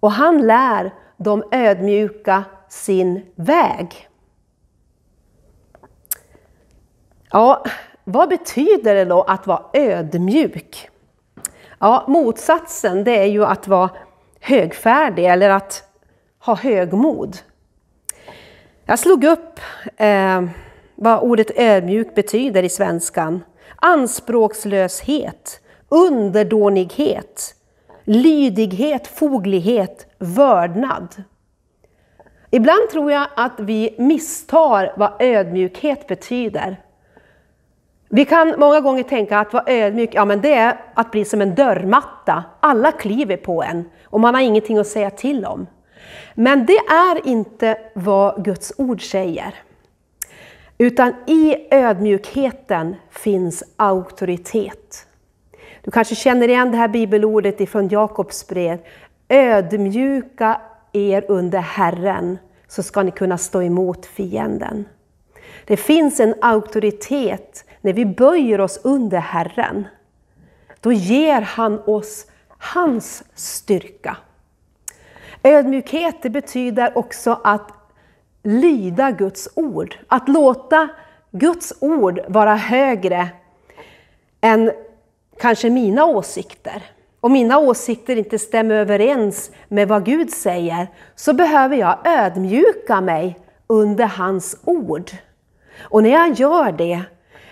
och 0.00 0.12
han 0.12 0.46
lär 0.46 0.94
de 1.16 1.44
ödmjuka 1.50 2.44
sin 2.68 3.26
väg. 3.34 4.08
Ja, 7.30 7.64
vad 8.04 8.28
betyder 8.28 8.94
det 8.94 9.04
då 9.04 9.22
att 9.22 9.46
vara 9.46 9.62
ödmjuk? 9.72 10.88
Ja, 11.78 12.04
motsatsen 12.08 13.04
det 13.04 13.18
är 13.18 13.26
ju 13.26 13.44
att 13.44 13.68
vara 13.68 13.90
högfärdig 14.40 15.26
eller 15.26 15.50
att 15.50 15.84
ha 16.38 16.54
högmod. 16.54 17.36
Jag 18.84 18.98
slog 18.98 19.24
upp 19.24 19.60
eh, 19.96 20.42
vad 20.94 21.20
ordet 21.20 21.50
ödmjuk 21.56 22.14
betyder 22.14 22.62
i 22.62 22.68
svenskan. 22.68 23.44
Anspråkslöshet, 23.76 25.60
underdånighet, 25.88 27.54
lydighet, 28.04 29.06
foglighet, 29.06 30.06
vördnad. 30.18 31.22
Ibland 32.50 32.90
tror 32.90 33.12
jag 33.12 33.26
att 33.36 33.60
vi 33.60 33.94
misstar 33.98 34.92
vad 34.96 35.12
ödmjukhet 35.18 36.06
betyder. 36.06 36.80
Vi 38.12 38.24
kan 38.24 38.54
många 38.58 38.80
gånger 38.80 39.02
tänka 39.02 39.38
att 39.38 39.52
vara 39.52 39.64
ödmjuk, 39.66 40.10
ja 40.14 40.24
men 40.24 40.40
det 40.40 40.54
är 40.54 40.80
att 40.94 41.10
bli 41.10 41.24
som 41.24 41.40
en 41.40 41.54
dörrmatta. 41.54 42.44
Alla 42.60 42.92
kliver 42.92 43.36
på 43.36 43.62
en 43.62 43.84
och 44.04 44.20
man 44.20 44.34
har 44.34 44.42
ingenting 44.42 44.78
att 44.78 44.86
säga 44.86 45.10
till 45.10 45.44
om. 45.44 45.66
Men 46.34 46.66
det 46.66 46.78
är 46.78 47.28
inte 47.28 47.78
vad 47.94 48.44
Guds 48.44 48.72
ord 48.76 49.10
säger. 49.10 49.54
Utan 50.78 51.14
i 51.26 51.56
ödmjukheten 51.70 52.96
finns 53.10 53.64
auktoritet. 53.76 55.06
Du 55.82 55.90
kanske 55.90 56.14
känner 56.14 56.48
igen 56.48 56.70
det 56.70 56.76
här 56.76 56.88
bibelordet 56.88 57.60
ifrån 57.60 57.88
Jakobs 57.88 58.48
brev. 58.48 58.78
Ödmjuka 59.28 60.60
er 60.92 61.24
under 61.28 61.58
Herren 61.58 62.38
så 62.68 62.82
ska 62.82 63.02
ni 63.02 63.10
kunna 63.10 63.38
stå 63.38 63.62
emot 63.62 64.06
fienden. 64.06 64.84
Det 65.64 65.76
finns 65.76 66.20
en 66.20 66.34
auktoritet 66.40 67.64
när 67.80 67.92
vi 67.92 68.06
böjer 68.06 68.60
oss 68.60 68.80
under 68.84 69.18
Herren, 69.18 69.86
då 70.80 70.92
ger 70.92 71.40
han 71.40 71.82
oss 71.86 72.26
hans 72.58 73.24
styrka. 73.34 74.16
Ödmjukhet 75.42 76.16
det 76.22 76.30
betyder 76.30 76.98
också 76.98 77.40
att 77.44 77.72
lyda 78.42 79.10
Guds 79.10 79.48
ord, 79.54 79.98
att 80.08 80.28
låta 80.28 80.88
Guds 81.30 81.72
ord 81.80 82.20
vara 82.28 82.54
högre 82.54 83.28
än 84.40 84.72
kanske 85.40 85.70
mina 85.70 86.04
åsikter, 86.04 86.82
Om 87.22 87.32
mina 87.32 87.58
åsikter 87.58 88.16
inte 88.16 88.38
stämmer 88.38 88.74
överens 88.74 89.50
med 89.68 89.88
vad 89.88 90.04
Gud 90.04 90.30
säger, 90.30 90.88
så 91.14 91.32
behöver 91.32 91.76
jag 91.76 91.98
ödmjuka 92.04 93.00
mig 93.00 93.38
under 93.66 94.06
hans 94.06 94.56
ord. 94.64 95.10
Och 95.80 96.02
när 96.02 96.10
jag 96.10 96.32
gör 96.32 96.72
det 96.72 97.02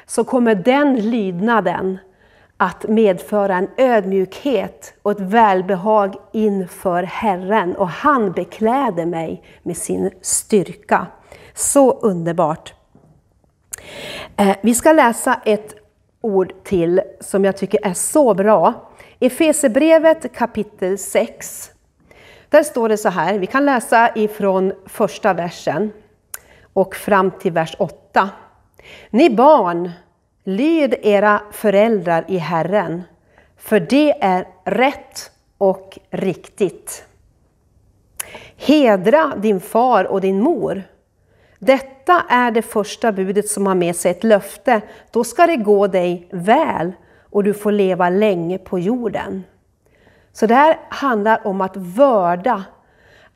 så 0.08 0.24
kommer 0.24 0.54
den 0.54 1.10
lydnaden 1.10 1.98
att 2.56 2.88
medföra 2.88 3.56
en 3.56 3.68
ödmjukhet 3.76 4.94
och 5.02 5.10
ett 5.10 5.20
välbehag 5.20 6.14
inför 6.32 7.02
Herren 7.02 7.76
och 7.76 7.88
han 7.88 8.32
bekläder 8.32 9.06
mig 9.06 9.42
med 9.62 9.76
sin 9.76 10.10
styrka. 10.20 11.06
Så 11.54 11.92
underbart! 11.92 12.74
Eh, 14.36 14.56
vi 14.62 14.74
ska 14.74 14.92
läsa 14.92 15.40
ett 15.44 15.74
ord 16.20 16.52
till 16.64 17.00
som 17.20 17.44
jag 17.44 17.56
tycker 17.56 17.86
är 17.86 17.94
så 17.94 18.34
bra. 18.34 18.90
Efesebrevet 19.20 20.32
kapitel 20.32 20.98
6. 20.98 21.70
Där 22.48 22.62
står 22.62 22.88
det 22.88 22.96
så 22.96 23.08
här, 23.08 23.38
vi 23.38 23.46
kan 23.46 23.64
läsa 23.64 24.10
ifrån 24.14 24.72
första 24.86 25.34
versen 25.34 25.92
och 26.72 26.96
fram 26.96 27.30
till 27.30 27.52
vers 27.52 27.76
8. 27.78 28.30
Ni 29.10 29.30
barn, 29.30 29.90
lyd 30.44 30.94
era 31.02 31.42
föräldrar 31.50 32.24
i 32.28 32.36
Herren, 32.36 33.02
för 33.56 33.80
det 33.80 34.24
är 34.24 34.48
rätt 34.64 35.30
och 35.58 35.98
riktigt. 36.10 37.04
Hedra 38.56 39.32
din 39.36 39.60
far 39.60 40.04
och 40.04 40.20
din 40.20 40.40
mor. 40.40 40.82
Detta 41.58 42.22
är 42.28 42.50
det 42.50 42.62
första 42.62 43.12
budet 43.12 43.48
som 43.48 43.66
har 43.66 43.74
med 43.74 43.96
sig 43.96 44.10
ett 44.10 44.24
löfte. 44.24 44.80
Då 45.10 45.24
ska 45.24 45.46
det 45.46 45.56
gå 45.56 45.86
dig 45.86 46.28
väl 46.30 46.92
och 47.30 47.44
du 47.44 47.54
får 47.54 47.72
leva 47.72 48.10
länge 48.10 48.58
på 48.58 48.78
jorden. 48.78 49.44
Så 50.32 50.46
det 50.46 50.54
här 50.54 50.78
handlar 50.88 51.46
om 51.46 51.60
att 51.60 51.76
vörda, 51.76 52.64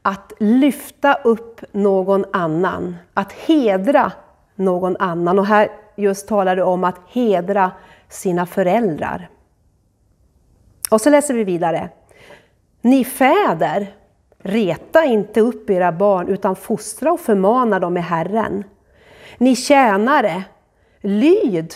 att 0.03 0.33
lyfta 0.39 1.15
upp 1.15 1.61
någon 1.73 2.25
annan, 2.33 2.97
att 3.15 3.33
hedra 3.33 4.13
någon 4.55 4.97
annan. 4.99 5.39
Och 5.39 5.47
här 5.47 5.69
just 5.97 6.29
talar 6.29 6.57
det 6.57 6.63
om 6.63 6.85
att 6.85 7.01
hedra 7.09 7.71
sina 8.09 8.47
föräldrar. 8.47 9.29
Och 10.91 11.01
så 11.01 11.11
läser 11.11 11.35
vi 11.35 11.45
vidare. 11.45 11.89
Ni 12.81 13.05
fäder, 13.05 13.95
reta 14.39 15.05
inte 15.05 15.41
upp 15.41 15.71
era 15.71 15.93
barn 15.93 16.29
utan 16.29 16.57
fostra 16.57 17.13
och 17.13 17.21
förmana 17.21 17.79
dem 17.79 17.97
i 17.97 18.01
Herren. 18.01 18.65
Ni 19.39 19.57
tjänare, 19.57 20.45
lyd 21.01 21.75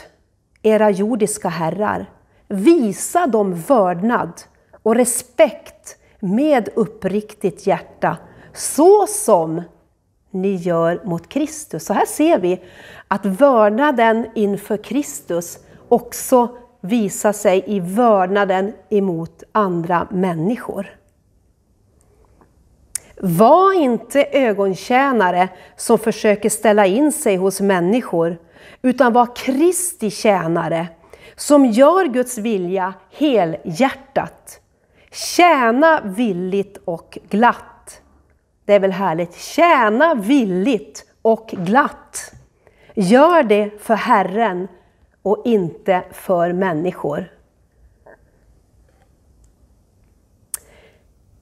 era 0.62 0.90
jordiska 0.90 1.48
herrar. 1.48 2.06
Visa 2.48 3.26
dem 3.26 3.54
vördnad 3.54 4.32
och 4.82 4.94
respekt 4.94 5.96
med 6.20 6.68
uppriktigt 6.74 7.66
hjärta, 7.66 8.16
så 8.52 9.06
som 9.06 9.62
ni 10.42 10.54
gör 10.54 11.00
mot 11.04 11.28
Kristus. 11.28 11.84
Så 11.84 11.92
här 11.92 12.06
ser 12.06 12.38
vi 12.38 12.60
att 13.08 13.26
vördnaden 13.26 14.26
inför 14.34 14.76
Kristus 14.76 15.58
också 15.88 16.56
visar 16.80 17.32
sig 17.32 17.64
i 17.66 17.80
vördnaden 17.80 18.72
emot 18.90 19.42
andra 19.52 20.06
människor. 20.10 20.86
Var 23.20 23.72
inte 23.72 24.24
ögontjänare 24.24 25.48
som 25.76 25.98
försöker 25.98 26.50
ställa 26.50 26.86
in 26.86 27.12
sig 27.12 27.36
hos 27.36 27.60
människor, 27.60 28.38
utan 28.82 29.12
var 29.12 29.36
Kristi 29.36 30.10
tjänare 30.10 30.86
som 31.36 31.66
gör 31.66 32.04
Guds 32.04 32.38
vilja 32.38 32.94
helhjärtat. 33.12 34.60
Tjäna 35.10 36.00
villigt 36.04 36.78
och 36.84 37.18
glatt. 37.28 37.75
Det 38.66 38.74
är 38.74 38.80
väl 38.80 38.92
härligt? 38.92 39.34
Tjäna 39.34 40.14
villigt 40.14 41.04
och 41.22 41.48
glatt. 41.48 42.32
Gör 42.94 43.42
det 43.42 43.70
för 43.82 43.94
Herren 43.94 44.68
och 45.22 45.42
inte 45.44 46.02
för 46.12 46.52
människor. 46.52 47.32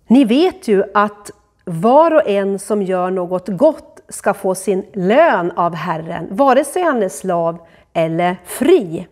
Ni 0.07 0.25
vet 0.25 0.69
ju 0.69 0.85
att 0.95 1.31
var 1.65 2.15
och 2.15 2.29
en 2.29 2.59
som 2.59 2.83
gör 2.83 3.11
något 3.11 3.49
gott 3.49 4.01
ska 4.09 4.35
få 4.35 4.55
sin 4.55 4.87
lön 4.93 5.51
av 5.51 5.75
Herren, 5.75 6.27
vare 6.31 6.65
sig 6.65 6.83
han 6.83 7.03
är 7.03 7.09
slav 7.09 7.59
eller 7.93 8.37
fri. 8.45 9.07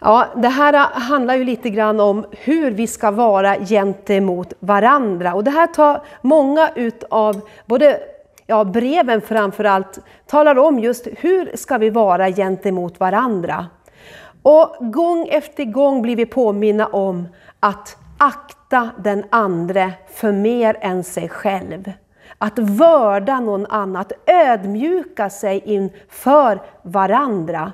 Ja, 0.00 0.26
det 0.36 0.48
här 0.48 0.72
handlar 1.00 1.34
ju 1.34 1.44
lite 1.44 1.70
grann 1.70 2.00
om 2.00 2.26
hur 2.30 2.70
vi 2.70 2.86
ska 2.86 3.10
vara 3.10 3.56
gentemot 3.56 4.52
varandra. 4.60 5.34
Och 5.34 5.44
det 5.44 5.50
här 5.50 5.66
tar 5.66 6.02
många 6.22 6.70
utav, 6.74 7.40
både 7.66 8.00
ja, 8.46 8.64
breven 8.64 9.20
framförallt, 9.20 9.98
talar 10.26 10.58
om 10.58 10.78
just 10.78 11.06
hur 11.16 11.56
ska 11.56 11.78
vi 11.78 11.90
vara 11.90 12.30
gentemot 12.30 13.00
varandra. 13.00 13.66
Och 14.42 14.76
gång 14.80 15.28
efter 15.28 15.64
gång 15.64 16.02
blir 16.02 16.16
vi 16.16 16.26
påminna 16.26 16.86
om 16.86 17.28
att 17.60 17.96
akta 18.18 18.90
den 18.98 19.24
andre 19.30 19.92
för 20.14 20.32
mer 20.32 20.76
än 20.80 21.04
sig 21.04 21.28
själv. 21.28 21.92
Att 22.38 22.58
vörda 22.58 23.40
någon 23.40 23.66
annan, 23.66 23.96
att 23.96 24.12
ödmjuka 24.26 25.30
sig 25.30 25.62
inför 25.64 26.60
varandra. 26.82 27.72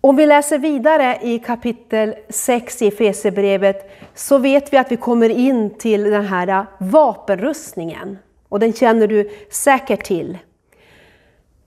Om 0.00 0.16
vi 0.16 0.26
läser 0.26 0.58
vidare 0.58 1.18
i 1.22 1.38
kapitel 1.38 2.14
6 2.28 2.82
i 2.82 2.88
Efesierbrevet 2.88 3.90
så 4.14 4.38
vet 4.38 4.72
vi 4.72 4.76
att 4.76 4.92
vi 4.92 4.96
kommer 4.96 5.28
in 5.28 5.70
till 5.70 6.04
den 6.04 6.26
här 6.26 6.66
vapenrustningen. 6.78 8.18
Och 8.48 8.60
den 8.60 8.72
känner 8.72 9.06
du 9.06 9.30
säkert 9.50 10.04
till. 10.04 10.38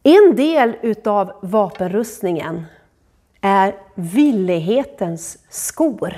En 0.04 0.36
del 0.36 0.76
utav 0.82 1.32
vapenrustningen 1.42 2.66
är 3.42 3.76
villighetens 3.96 5.38
skor. 5.50 6.14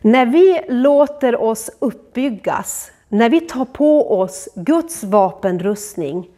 När 0.00 0.26
vi 0.26 0.60
låter 0.68 1.42
oss 1.42 1.70
uppbyggas, 1.78 2.92
när 3.08 3.30
vi 3.30 3.40
tar 3.40 3.64
på 3.64 4.20
oss 4.20 4.48
Guds 4.54 5.04
vapenrustning, 5.04 6.30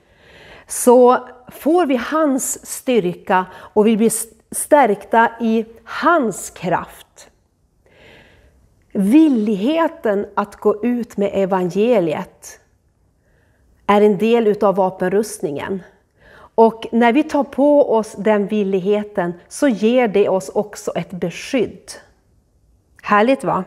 så 0.67 1.29
får 1.49 1.87
vi 1.87 1.97
hans 1.97 2.67
styrka 2.67 3.47
och 3.55 3.87
vi 3.87 3.97
blir 3.97 4.13
stärkta 4.55 5.31
i 5.41 5.65
hans 5.85 6.51
kraft. 6.51 7.31
Villigheten 8.93 10.27
att 10.35 10.57
gå 10.57 10.85
ut 10.85 11.17
med 11.17 11.31
evangeliet 11.35 12.61
är 13.87 14.01
en 14.01 14.19
del 14.19 14.47
utav 14.47 14.75
vapenrustningen. 14.75 15.83
Och 16.55 16.87
när 16.93 17.13
vi 17.13 17.23
tar 17.23 17.45
på 17.45 17.93
oss 17.93 18.15
den 18.19 18.47
villigheten 18.47 19.33
så 19.49 19.69
ger 19.69 20.09
det 20.09 20.29
oss 20.29 20.49
också 20.49 20.93
ett 20.95 21.11
beskydd. 21.11 21.93
Härligt 23.03 23.45
va? 23.45 23.65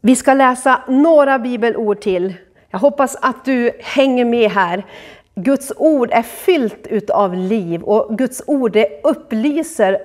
Vi 0.00 0.16
ska 0.16 0.34
läsa 0.34 0.82
några 0.88 1.38
bibelord 1.38 2.00
till 2.00 2.34
jag 2.76 2.80
hoppas 2.80 3.16
att 3.22 3.44
du 3.44 3.72
hänger 3.80 4.24
med 4.24 4.50
här. 4.50 4.86
Guds 5.34 5.72
ord 5.76 6.10
är 6.12 6.22
fyllt 6.22 6.86
utav 6.86 7.34
liv 7.34 7.82
och 7.82 8.18
Guds 8.18 8.42
ord 8.46 8.72
det 8.72 9.00
upplyser 9.04 9.98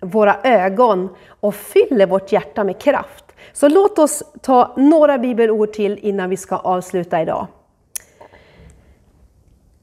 våra 0.00 0.36
ögon 0.42 1.08
och 1.40 1.54
fyller 1.54 2.06
vårt 2.06 2.32
hjärta 2.32 2.64
med 2.64 2.80
kraft. 2.80 3.24
Så 3.52 3.68
låt 3.68 3.98
oss 3.98 4.22
ta 4.42 4.74
några 4.76 5.18
bibelord 5.18 5.72
till 5.72 5.98
innan 5.98 6.30
vi 6.30 6.36
ska 6.36 6.56
avsluta 6.56 7.22
idag. 7.22 7.46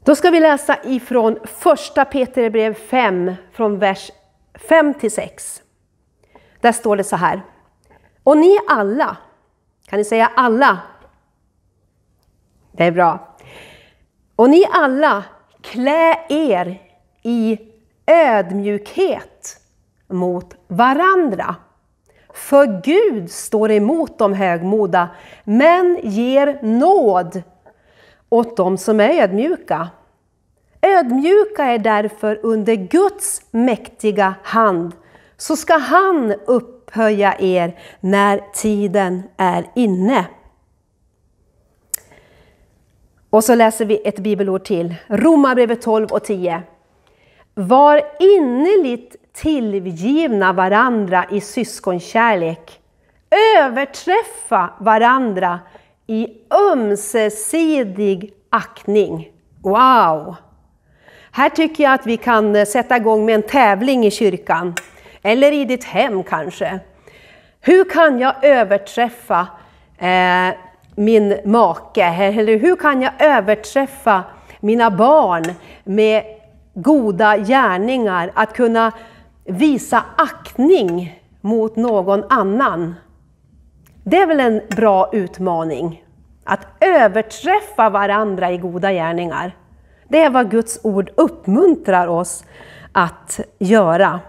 Då 0.03 0.15
ska 0.15 0.29
vi 0.29 0.39
läsa 0.39 0.77
ifrån 0.83 1.39
första 1.43 2.05
Peterbrev 2.05 2.73
5, 2.73 3.33
från 3.51 3.79
vers 3.79 4.11
5 4.53 4.93
till 4.93 5.11
6. 5.11 5.61
Där 6.61 6.71
står 6.71 6.97
det 6.97 7.03
så 7.03 7.15
här. 7.15 7.41
Och 8.23 8.37
ni 8.37 8.57
alla, 8.67 9.17
kan 9.85 9.99
ni 9.99 10.05
säga 10.05 10.31
alla? 10.35 10.79
Det 12.77 12.83
är 12.83 12.91
bra. 12.91 13.37
Och 14.35 14.49
ni 14.49 14.65
alla, 14.71 15.23
klä 15.61 16.17
er 16.29 16.81
i 17.23 17.59
ödmjukhet 18.07 19.57
mot 20.07 20.55
varandra. 20.67 21.55
För 22.33 22.81
Gud 22.83 23.31
står 23.31 23.71
emot 23.71 24.17
de 24.17 24.33
högmoda, 24.33 25.09
men 25.43 25.99
ger 26.03 26.59
nåd 26.61 27.41
åt 28.29 28.57
dem 28.57 28.77
som 28.77 28.99
är 28.99 29.23
ödmjuka. 29.23 29.89
Ödmjuka 30.81 31.65
är 31.65 31.77
därför 31.77 32.39
under 32.43 32.75
Guds 32.75 33.41
mäktiga 33.51 34.33
hand, 34.43 34.93
så 35.37 35.55
ska 35.55 35.77
han 35.77 36.33
upphöja 36.45 37.39
er 37.39 37.79
när 37.99 38.41
tiden 38.53 39.23
är 39.37 39.65
inne. 39.75 40.25
Och 43.35 43.43
så 43.43 43.55
läser 43.55 43.85
vi 43.85 44.01
ett 44.05 44.19
bibelord 44.19 44.63
till. 44.63 44.95
Romarbrevet 45.07 45.81
12 45.81 46.07
och 46.11 46.23
10. 46.23 46.61
Var 47.53 48.01
innerligt 48.19 49.15
tillgivna 49.33 50.53
varandra 50.53 51.25
i 51.31 51.41
syskonkärlek. 51.41 52.79
Överträffa 53.59 54.69
varandra 54.79 55.59
i 56.07 56.27
ömsesidig 56.71 58.33
aktning. 58.49 59.31
Wow! 59.63 60.35
Här 61.31 61.49
tycker 61.49 61.83
jag 61.83 61.93
att 61.93 62.07
vi 62.07 62.17
kan 62.17 62.55
eh, 62.55 62.65
sätta 62.65 62.97
igång 62.97 63.25
med 63.25 63.35
en 63.35 63.43
tävling 63.43 64.05
i 64.05 64.11
kyrkan. 64.11 64.75
Eller 65.21 65.51
i 65.51 65.65
ditt 65.65 65.83
hem 65.83 66.23
kanske. 66.23 66.79
Hur 67.61 67.89
kan 67.89 68.19
jag 68.19 68.43
överträffa 68.43 69.47
eh, 69.97 70.49
min 70.95 71.37
make? 71.45 72.03
Eller 72.03 72.57
hur 72.57 72.75
kan 72.75 73.01
jag 73.01 73.11
överträffa 73.19 74.23
mina 74.59 74.91
barn 74.91 75.43
med 75.83 76.23
goda 76.73 77.37
gärningar? 77.37 78.31
Att 78.33 78.53
kunna 78.53 78.91
visa 79.43 80.03
aktning 80.17 81.21
mot 81.41 81.75
någon 81.75 82.23
annan. 82.29 82.95
Det 84.03 84.17
är 84.17 84.27
väl 84.27 84.39
en 84.39 84.61
bra 84.75 85.09
utmaning? 85.13 86.03
Att 86.43 86.67
överträffa 86.79 87.89
varandra 87.89 88.51
i 88.51 88.57
goda 88.57 88.91
gärningar. 88.91 89.55
Det 90.07 90.21
är 90.21 90.29
vad 90.29 90.51
Guds 90.51 90.79
ord 90.83 91.11
uppmuntrar 91.15 92.07
oss 92.07 92.43
att 92.91 93.39
göra. 93.59 94.19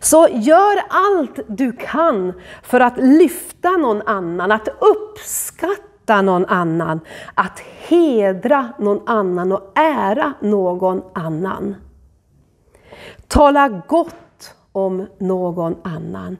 Så 0.00 0.28
gör 0.32 0.76
allt 0.88 1.38
du 1.46 1.72
kan 1.72 2.32
för 2.62 2.80
att 2.80 2.96
lyfta 2.96 3.70
någon 3.70 4.02
annan, 4.02 4.52
att 4.52 4.68
uppskatta 4.68 6.22
någon 6.22 6.46
annan, 6.46 7.00
att 7.34 7.58
hedra 7.88 8.72
någon 8.78 9.08
annan 9.08 9.52
och 9.52 9.72
ära 9.74 10.32
någon 10.40 11.02
annan. 11.14 11.74
Tala 13.28 13.68
gott 13.68 14.54
om 14.72 15.06
någon 15.18 15.76
annan. 15.84 16.36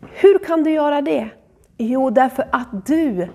Hur 0.00 0.38
kan 0.38 0.62
du 0.62 0.70
göra 0.70 1.02
det? 1.02 1.28
Jo, 1.78 2.10
därför 2.10 2.48
att 2.52 2.86
du 2.86 3.28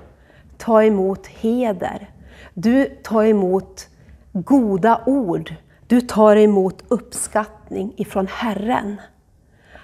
tar 0.57 0.81
emot 0.81 1.27
heder. 1.27 2.09
Du 2.53 2.85
tar 2.85 3.23
emot 3.23 3.87
goda 4.33 5.01
ord. 5.05 5.53
Du 5.87 6.01
tar 6.01 6.35
emot 6.35 6.83
uppskattning 6.87 7.93
ifrån 7.97 8.27
Herren. 8.27 9.01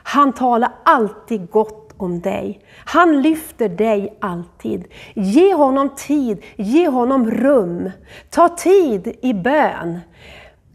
Han 0.09 0.33
talar 0.33 0.71
alltid 0.83 1.49
gott 1.49 1.93
om 1.97 2.21
dig. 2.21 2.59
Han 2.85 3.21
lyfter 3.21 3.69
dig 3.69 4.17
alltid. 4.21 4.85
Ge 5.13 5.53
honom 5.53 5.89
tid, 5.95 6.43
ge 6.55 6.87
honom 6.87 7.31
rum. 7.31 7.91
Ta 8.29 8.49
tid 8.49 9.15
i 9.21 9.33
bön. 9.33 9.99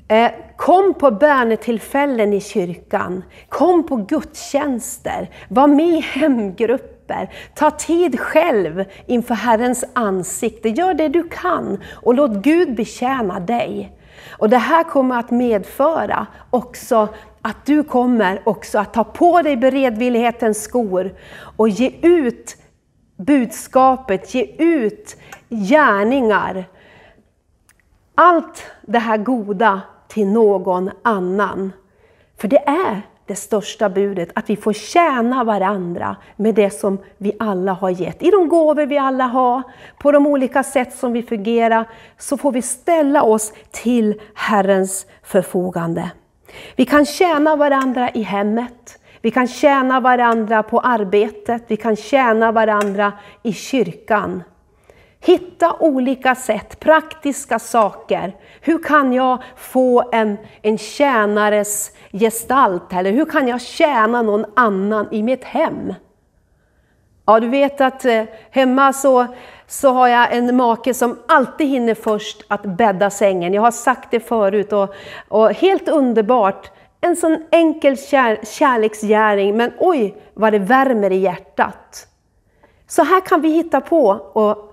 Eh, 0.08 0.30
kom 0.56 0.94
på 0.94 1.10
bönetillfällen 1.10 2.32
i 2.32 2.40
kyrkan. 2.40 3.24
Kom 3.48 3.86
på 3.86 3.96
gudstjänster. 3.96 5.30
Var 5.48 5.66
med 5.66 5.88
i 5.88 6.00
hemgrupper. 6.00 7.30
Ta 7.54 7.70
tid 7.70 8.20
själv 8.20 8.84
inför 9.06 9.34
Herrens 9.34 9.84
ansikte. 9.92 10.68
Gör 10.68 10.94
det 10.94 11.08
du 11.08 11.28
kan 11.28 11.78
och 11.92 12.14
låt 12.14 12.32
Gud 12.32 12.74
betjäna 12.74 13.40
dig. 13.40 13.92
Och 14.30 14.48
Det 14.48 14.58
här 14.58 14.84
kommer 14.84 15.18
att 15.18 15.30
medföra 15.30 16.26
också 16.50 17.08
att 17.42 17.66
du 17.66 17.82
kommer 17.84 18.42
också 18.44 18.78
att 18.78 18.94
ta 18.94 19.04
på 19.04 19.42
dig 19.42 19.56
beredvillighetens 19.56 20.62
skor 20.62 21.14
och 21.56 21.68
ge 21.68 21.90
ut 22.02 22.56
budskapet, 23.16 24.34
ge 24.34 24.44
ut 24.58 25.16
gärningar. 25.48 26.64
Allt 28.14 28.64
det 28.82 28.98
här 28.98 29.16
goda 29.16 29.80
till 30.08 30.26
någon 30.26 30.90
annan. 31.02 31.72
För 32.40 32.48
det 32.48 32.68
är 32.68 33.02
det 33.26 33.34
största 33.34 33.88
budet, 33.88 34.28
att 34.34 34.50
vi 34.50 34.56
får 34.56 34.72
tjäna 34.72 35.44
varandra 35.44 36.16
med 36.36 36.54
det 36.54 36.70
som 36.70 36.98
vi 37.18 37.32
alla 37.38 37.72
har 37.72 37.90
gett. 37.90 38.22
I 38.22 38.30
de 38.30 38.48
gåvor 38.48 38.86
vi 38.86 38.98
alla 38.98 39.24
har, 39.24 39.62
på 39.98 40.12
de 40.12 40.26
olika 40.26 40.62
sätt 40.62 40.94
som 40.94 41.12
vi 41.12 41.22
fungerar, 41.22 41.88
så 42.18 42.36
får 42.36 42.52
vi 42.52 42.62
ställa 42.62 43.22
oss 43.22 43.52
till 43.70 44.20
Herrens 44.34 45.06
förfogande. 45.22 46.10
Vi 46.76 46.84
kan 46.84 47.06
tjäna 47.06 47.56
varandra 47.56 48.10
i 48.10 48.22
hemmet, 48.22 48.98
vi 49.20 49.30
kan 49.30 49.48
tjäna 49.48 50.00
varandra 50.00 50.62
på 50.62 50.80
arbetet, 50.80 51.64
vi 51.66 51.76
kan 51.76 51.96
tjäna 51.96 52.52
varandra 52.52 53.12
i 53.42 53.52
kyrkan. 53.52 54.42
Hitta 55.24 55.76
olika 55.80 56.34
sätt, 56.34 56.80
praktiska 56.80 57.58
saker. 57.58 58.36
Hur 58.60 58.82
kan 58.82 59.12
jag 59.12 59.42
få 59.56 60.10
en, 60.12 60.38
en 60.62 60.78
tjänares 60.78 61.90
gestalt? 62.12 62.92
Eller 62.92 63.12
hur 63.12 63.24
kan 63.24 63.48
jag 63.48 63.60
tjäna 63.60 64.22
någon 64.22 64.44
annan 64.56 65.08
i 65.10 65.22
mitt 65.22 65.44
hem? 65.44 65.94
Ja, 67.26 67.40
du 67.40 67.48
vet 67.48 67.80
att 67.80 68.04
eh, 68.04 68.24
hemma 68.50 68.92
så, 68.92 69.26
så 69.66 69.92
har 69.92 70.08
jag 70.08 70.36
en 70.36 70.56
make 70.56 70.94
som 70.94 71.18
alltid 71.28 71.68
hinner 71.68 71.94
först 71.94 72.44
att 72.48 72.62
bädda 72.62 73.10
sängen. 73.10 73.54
Jag 73.54 73.62
har 73.62 73.70
sagt 73.70 74.10
det 74.10 74.20
förut 74.20 74.72
och, 74.72 74.94
och 75.28 75.50
helt 75.50 75.88
underbart. 75.88 76.70
En 77.00 77.16
sån 77.16 77.44
enkel 77.50 77.98
kär, 77.98 78.38
kärleksgärning, 78.44 79.56
men 79.56 79.72
oj 79.78 80.16
vad 80.34 80.52
det 80.52 80.58
värmer 80.58 81.10
i 81.10 81.16
hjärtat. 81.16 82.06
Så 82.86 83.02
här 83.02 83.20
kan 83.20 83.40
vi 83.40 83.48
hitta 83.48 83.80
på 83.80 84.06
och 84.32 84.71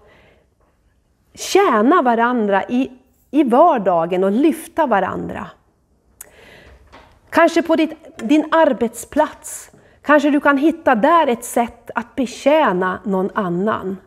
tjäna 1.40 2.02
varandra 2.02 2.64
i, 2.64 2.92
i 3.32 3.44
vardagen 3.44 4.24
och 4.24 4.32
lyfta 4.32 4.88
varandra. 4.88 5.48
Kanske 7.30 7.62
på 7.62 7.76
ditt, 7.76 8.18
din 8.18 8.46
arbetsplats. 8.52 9.72
Kanske 10.02 10.30
du 10.30 10.40
kan 10.40 10.58
hitta 10.58 10.96
där 10.96 11.28
ett 11.28 11.46
sätt 11.46 11.92
att 11.96 12.16
betjäna 12.16 13.00
någon 13.04 13.30
annan. 13.34 13.98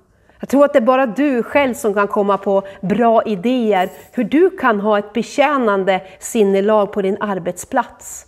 Jag 0.40 0.49
tror 0.49 0.64
att 0.64 0.73
det 0.73 0.79
är 0.79 0.81
bara 0.81 1.07
du 1.07 1.42
själv 1.42 1.75
som 1.75 1.95
kan 1.95 2.09
komma 2.09 2.38
på 2.38 2.62
bra 2.81 3.23
idéer 3.23 3.90
hur 4.12 4.25
du 4.25 4.51
kan 4.51 4.81
ha 4.81 4.99
ett 4.99 5.12
betjänande 5.12 6.01
sinnelag 6.18 6.92
på 6.92 7.03
din 7.03 7.16
arbetsplats. 7.21 8.27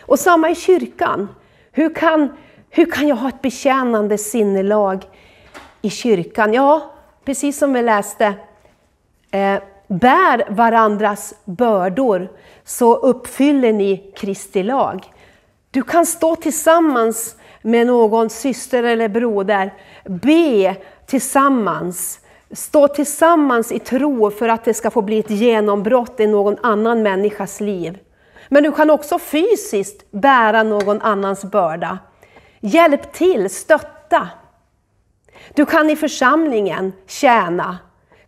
Och 0.00 0.18
samma 0.18 0.50
i 0.50 0.54
kyrkan. 0.54 1.28
Hur 1.72 1.94
kan, 1.94 2.36
hur 2.70 2.90
kan 2.90 3.08
jag 3.08 3.16
ha 3.16 3.28
ett 3.28 3.42
betjänande 3.42 4.18
sinnelag 4.18 5.04
i 5.82 5.90
kyrkan? 5.90 6.52
Ja, 6.52 6.91
precis 7.24 7.58
som 7.58 7.72
vi 7.72 7.82
läste, 7.82 8.34
eh, 9.30 9.58
bär 9.86 10.50
varandras 10.50 11.34
bördor 11.44 12.28
så 12.64 12.96
uppfyller 12.96 13.72
ni 13.72 14.12
Kristi 14.16 14.62
lag. 14.62 15.12
Du 15.70 15.82
kan 15.82 16.06
stå 16.06 16.36
tillsammans 16.36 17.36
med 17.62 17.86
någon 17.86 18.30
syster 18.30 18.82
eller 18.82 19.08
broder, 19.08 19.74
be 20.04 20.76
tillsammans, 21.06 22.20
stå 22.50 22.88
tillsammans 22.88 23.72
i 23.72 23.78
tro 23.78 24.30
för 24.30 24.48
att 24.48 24.64
det 24.64 24.74
ska 24.74 24.90
få 24.90 25.02
bli 25.02 25.18
ett 25.18 25.30
genombrott 25.30 26.20
i 26.20 26.26
någon 26.26 26.56
annan 26.62 27.02
människas 27.02 27.60
liv. 27.60 27.98
Men 28.48 28.62
du 28.62 28.72
kan 28.72 28.90
också 28.90 29.18
fysiskt 29.18 30.10
bära 30.10 30.62
någon 30.62 31.02
annans 31.02 31.44
börda. 31.44 31.98
Hjälp 32.60 33.12
till, 33.12 33.50
stötta. 33.50 34.28
Du 35.54 35.66
kan 35.66 35.90
i 35.90 35.96
församlingen 35.96 36.92
tjäna. 37.06 37.78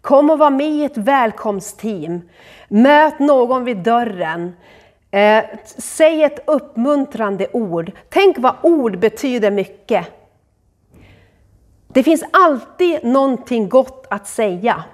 Kom 0.00 0.30
och 0.30 0.38
var 0.38 0.50
med 0.50 0.70
i 0.70 0.84
ett 0.84 0.96
välkomstteam. 0.96 2.20
Möt 2.68 3.18
någon 3.18 3.64
vid 3.64 3.76
dörren. 3.76 4.56
Eh, 5.10 5.44
säg 5.64 6.22
ett 6.22 6.44
uppmuntrande 6.46 7.46
ord. 7.52 7.92
Tänk 8.08 8.38
vad 8.38 8.54
ord 8.62 8.98
betyder 8.98 9.50
mycket. 9.50 10.06
Det 11.88 12.02
finns 12.02 12.24
alltid 12.32 13.04
någonting 13.04 13.68
gott 13.68 14.06
att 14.10 14.26
säga. 14.26 14.84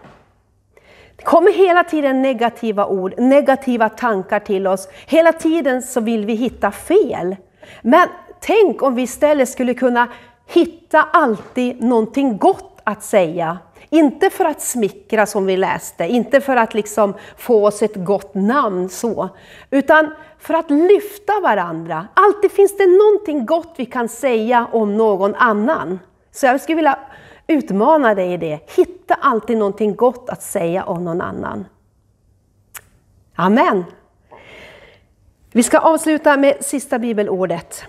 Det 1.16 1.24
kommer 1.24 1.52
hela 1.52 1.84
tiden 1.84 2.22
negativa 2.22 2.86
ord, 2.86 3.14
negativa 3.18 3.88
tankar 3.88 4.40
till 4.40 4.66
oss. 4.66 4.88
Hela 5.06 5.32
tiden 5.32 5.82
så 5.82 6.00
vill 6.00 6.26
vi 6.26 6.34
hitta 6.34 6.70
fel. 6.70 7.36
Men 7.82 8.08
tänk 8.40 8.82
om 8.82 8.94
vi 8.94 9.02
istället 9.02 9.48
skulle 9.48 9.74
kunna 9.74 10.08
hitta 10.52 11.02
alltid 11.02 11.82
någonting 11.82 12.38
gott 12.38 12.80
att 12.84 13.02
säga. 13.02 13.58
Inte 13.90 14.30
för 14.30 14.44
att 14.44 14.60
smickra 14.60 15.26
som 15.26 15.46
vi 15.46 15.56
läste, 15.56 16.04
inte 16.04 16.40
för 16.40 16.56
att 16.56 16.74
liksom 16.74 17.14
få 17.36 17.66
oss 17.66 17.82
ett 17.82 17.96
gott 17.96 18.34
namn 18.34 18.88
så, 18.88 19.28
utan 19.70 20.10
för 20.38 20.54
att 20.54 20.70
lyfta 20.70 21.40
varandra. 21.40 22.08
Alltid 22.14 22.52
finns 22.52 22.76
det 22.76 22.86
någonting 22.86 23.46
gott 23.46 23.74
vi 23.76 23.86
kan 23.86 24.08
säga 24.08 24.66
om 24.72 24.96
någon 24.96 25.34
annan. 25.34 25.98
Så 26.32 26.46
jag 26.46 26.60
skulle 26.60 26.76
vilja 26.76 26.98
utmana 27.46 28.14
dig 28.14 28.32
i 28.32 28.36
det. 28.36 28.60
Hitta 28.76 29.14
alltid 29.14 29.58
någonting 29.58 29.96
gott 29.96 30.30
att 30.30 30.42
säga 30.42 30.84
om 30.84 31.04
någon 31.04 31.20
annan. 31.20 31.66
Amen. 33.34 33.84
Vi 35.52 35.62
ska 35.62 35.78
avsluta 35.78 36.36
med 36.36 36.64
sista 36.64 36.98
bibelordet. 36.98 37.84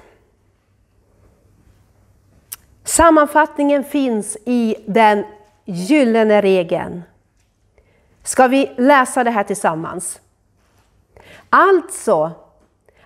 Sammanfattningen 2.92 3.84
finns 3.84 4.38
i 4.46 4.76
den 4.86 5.24
gyllene 5.66 6.42
regeln. 6.42 7.04
ska 8.24 8.48
vi 8.48 8.72
läsa 8.78 9.24
det 9.24 9.32
här 9.32 9.44
tillsammans. 9.44 10.20
Alltså, 11.50 12.32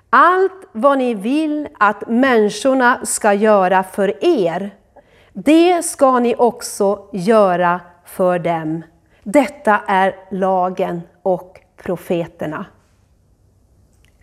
allt 0.10 0.68
vad 0.72 0.98
ni 0.98 1.14
vill 1.14 1.68
att 1.80 2.08
människorna 2.08 3.06
ska 3.06 3.34
göra 3.34 3.84
för 3.84 4.24
er, 4.26 4.76
det 5.34 5.84
ska 5.84 6.20
ni 6.20 6.36
också 6.36 7.10
göra 7.12 7.82
för 8.06 8.40
dem. 8.40 8.84
Detta 9.24 9.82
är 9.88 10.16
lagen 10.32 11.02
och 11.22 11.60
profeterna. 11.78 12.66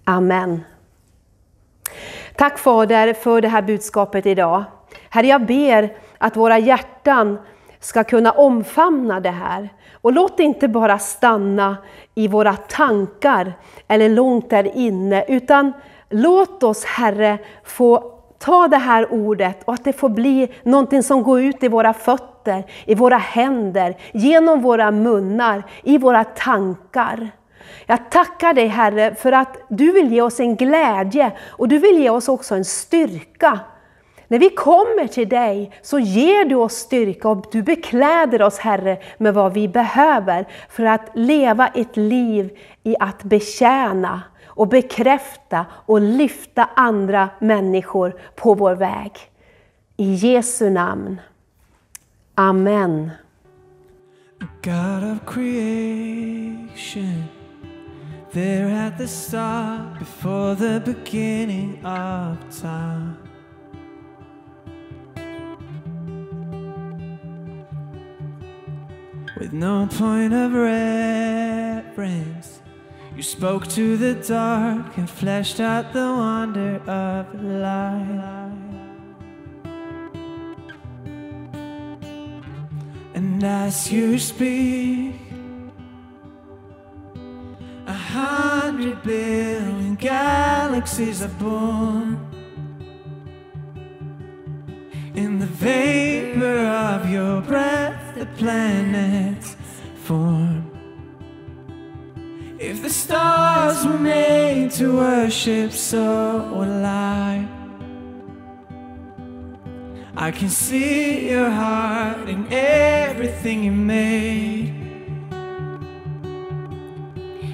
Amen. 0.04 0.64
Tack 2.36 2.58
Fader 2.58 3.14
för 3.14 3.40
det 3.40 3.48
här 3.48 3.62
budskapet 3.62 4.26
idag. 4.26 4.64
Herre, 5.10 5.26
jag 5.26 5.46
ber 5.46 5.96
att 6.18 6.36
våra 6.36 6.58
hjärtan 6.58 7.38
ska 7.80 8.04
kunna 8.04 8.30
omfamna 8.30 9.20
det 9.20 9.30
här. 9.30 9.68
Och 10.02 10.12
låt 10.12 10.36
det 10.36 10.42
inte 10.42 10.68
bara 10.68 10.98
stanna 10.98 11.76
i 12.14 12.28
våra 12.28 12.52
tankar 12.56 13.52
eller 13.88 14.08
långt 14.08 14.50
där 14.50 14.76
inne, 14.76 15.24
utan 15.28 15.72
låt 16.10 16.62
oss 16.62 16.84
Herre 16.84 17.38
få 17.64 18.12
ta 18.38 18.68
det 18.68 18.76
här 18.76 19.12
ordet 19.12 19.62
och 19.64 19.74
att 19.74 19.84
det 19.84 19.92
får 19.92 20.08
bli 20.08 20.52
någonting 20.62 21.02
som 21.02 21.22
går 21.22 21.42
ut 21.42 21.62
i 21.62 21.68
våra 21.68 21.94
fötter, 21.94 22.64
i 22.84 22.94
våra 22.94 23.16
händer, 23.16 23.96
genom 24.12 24.62
våra 24.62 24.90
munnar, 24.90 25.62
i 25.82 25.98
våra 25.98 26.24
tankar. 26.24 27.30
Jag 27.86 28.10
tackar 28.10 28.54
dig 28.54 28.66
Herre 28.66 29.14
för 29.14 29.32
att 29.32 29.56
du 29.68 29.92
vill 29.92 30.12
ge 30.12 30.22
oss 30.22 30.40
en 30.40 30.56
glädje 30.56 31.32
och 31.48 31.68
du 31.68 31.78
vill 31.78 31.98
ge 31.98 32.10
oss 32.10 32.28
också 32.28 32.54
en 32.54 32.64
styrka. 32.64 33.60
När 34.32 34.38
vi 34.38 34.50
kommer 34.50 35.06
till 35.06 35.28
dig 35.28 35.72
så 35.82 35.98
ger 35.98 36.44
du 36.44 36.54
oss 36.54 36.74
styrka 36.74 37.28
och 37.28 37.46
du 37.52 37.62
bekläder 37.62 38.42
oss 38.42 38.58
Herre 38.58 38.98
med 39.18 39.34
vad 39.34 39.52
vi 39.52 39.68
behöver 39.68 40.48
för 40.68 40.84
att 40.84 41.10
leva 41.14 41.68
ett 41.68 41.96
liv 41.96 42.58
i 42.82 42.96
att 43.00 43.22
betjäna 43.22 44.22
och 44.46 44.68
bekräfta 44.68 45.66
och 45.86 46.00
lyfta 46.00 46.68
andra 46.76 47.28
människor 47.38 48.20
på 48.36 48.54
vår 48.54 48.74
väg. 48.74 49.12
I 49.96 50.14
Jesu 50.14 50.70
namn. 50.70 51.20
Amen. 52.34 53.10
God 54.62 55.12
of 55.12 55.18
creation 55.26 57.24
There 58.32 58.86
at 58.86 58.98
the 58.98 59.08
start 59.08 59.98
before 59.98 60.54
the 60.54 60.80
beginning 60.92 61.86
of 61.86 62.60
time 62.60 63.31
With 69.42 69.52
no 69.52 69.88
point 69.90 70.32
of 70.32 70.54
reference 70.54 71.42
You 73.16 73.24
spoke 73.24 73.66
to 73.70 73.96
the 73.96 74.14
dark 74.14 74.96
and 74.96 75.10
fleshed 75.10 75.58
out 75.58 75.92
the 75.92 75.98
wonder 75.98 76.76
of 76.86 77.34
light. 77.42 78.52
And 83.14 83.42
as 83.42 83.90
you 83.90 84.16
speak, 84.20 85.16
a 87.88 87.92
hundred 87.92 89.02
billion 89.02 89.96
galaxies 89.96 91.20
are 91.20 91.34
born. 91.40 92.28
In 95.16 95.40
the 95.40 95.46
vapor 95.46 96.66
of 96.66 97.10
your 97.10 97.40
breath, 97.40 98.14
the 98.14 98.26
planets 98.36 99.31
stars 103.12 103.84
were 103.84 103.98
made 103.98 104.70
to 104.70 104.96
worship, 104.96 105.70
so 105.70 106.48
will 106.56 106.86
I. 106.86 107.46
I 110.16 110.30
can 110.30 110.48
see 110.48 111.28
your 111.28 111.50
heart 111.50 112.26
in 112.30 112.46
everything 112.50 113.64
you 113.64 113.72
made. 113.72 114.72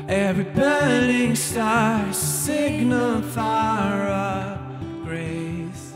Every 0.07 0.45
burning 0.45 1.35
star 1.35 2.13
signal 2.13 3.23
fire 3.23 4.07
of 4.31 5.05
grace. 5.05 5.95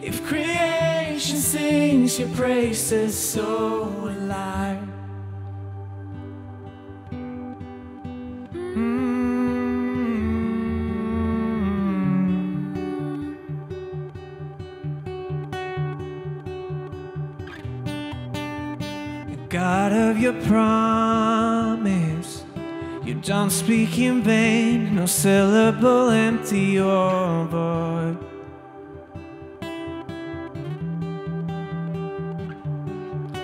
If 0.00 0.24
creation 0.24 1.38
sings 1.38 2.20
your 2.20 2.28
praises, 2.36 3.18
so 3.18 3.88
will 4.00 4.30
I. 4.30 4.85
promise, 20.44 22.44
you 23.04 23.14
don't 23.14 23.50
speak 23.50 23.98
in 23.98 24.22
vain, 24.22 24.96
no 24.96 25.06
syllable 25.06 26.10
empty 26.10 26.78
or 26.78 27.46
void. 27.46 28.18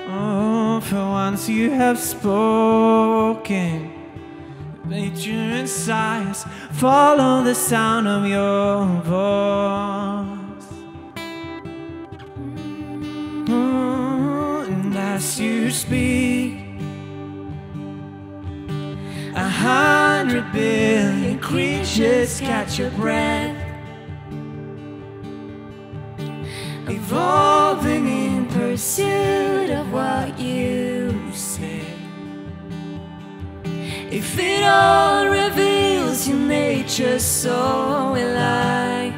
Oh, 0.08 0.80
for 0.80 0.96
once 0.96 1.48
you 1.48 1.70
have 1.70 1.98
spoken. 1.98 3.90
Nature 4.84 5.32
and 5.32 5.68
science 5.68 6.44
follow 6.72 7.42
the 7.42 7.54
sound 7.54 8.06
of 8.06 8.26
your 8.26 8.84
voice. 9.02 10.68
Oh, 13.48 14.66
and 14.68 14.96
as 14.96 15.40
you 15.40 15.70
speak, 15.70 16.31
hundred 19.62 20.50
billion 20.52 21.38
creatures 21.38 22.40
catch 22.40 22.80
your 22.80 22.90
breath, 22.90 23.56
evolving 26.88 28.08
in 28.08 28.46
pursuit 28.46 29.70
of 29.70 29.92
what 29.92 30.36
you 30.36 31.14
said. 31.32 31.86
If 34.10 34.36
it 34.36 34.64
all 34.64 35.28
reveals 35.28 36.26
your 36.26 36.38
nature, 36.38 37.20
so 37.20 38.10
will 38.14 38.36
I. 38.36 39.14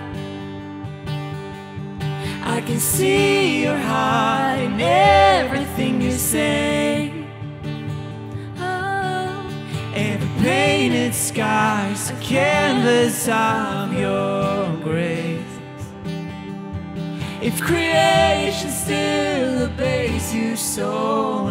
I 2.44 2.60
can 2.60 2.78
see 2.78 3.62
your 3.62 3.78
heart 3.78 4.60
in 4.60 4.78
everything 4.78 6.02
you 6.02 6.12
say. 6.12 6.83
Painted 10.44 11.14
skies, 11.14 12.10
a 12.10 12.16
canvas 12.16 13.28
of 13.28 13.98
your 13.98 14.76
grace. 14.82 15.40
If 17.40 17.62
creation 17.62 18.70
still 18.70 19.62
obeys 19.62 20.34
you, 20.34 20.54
so 20.54 21.46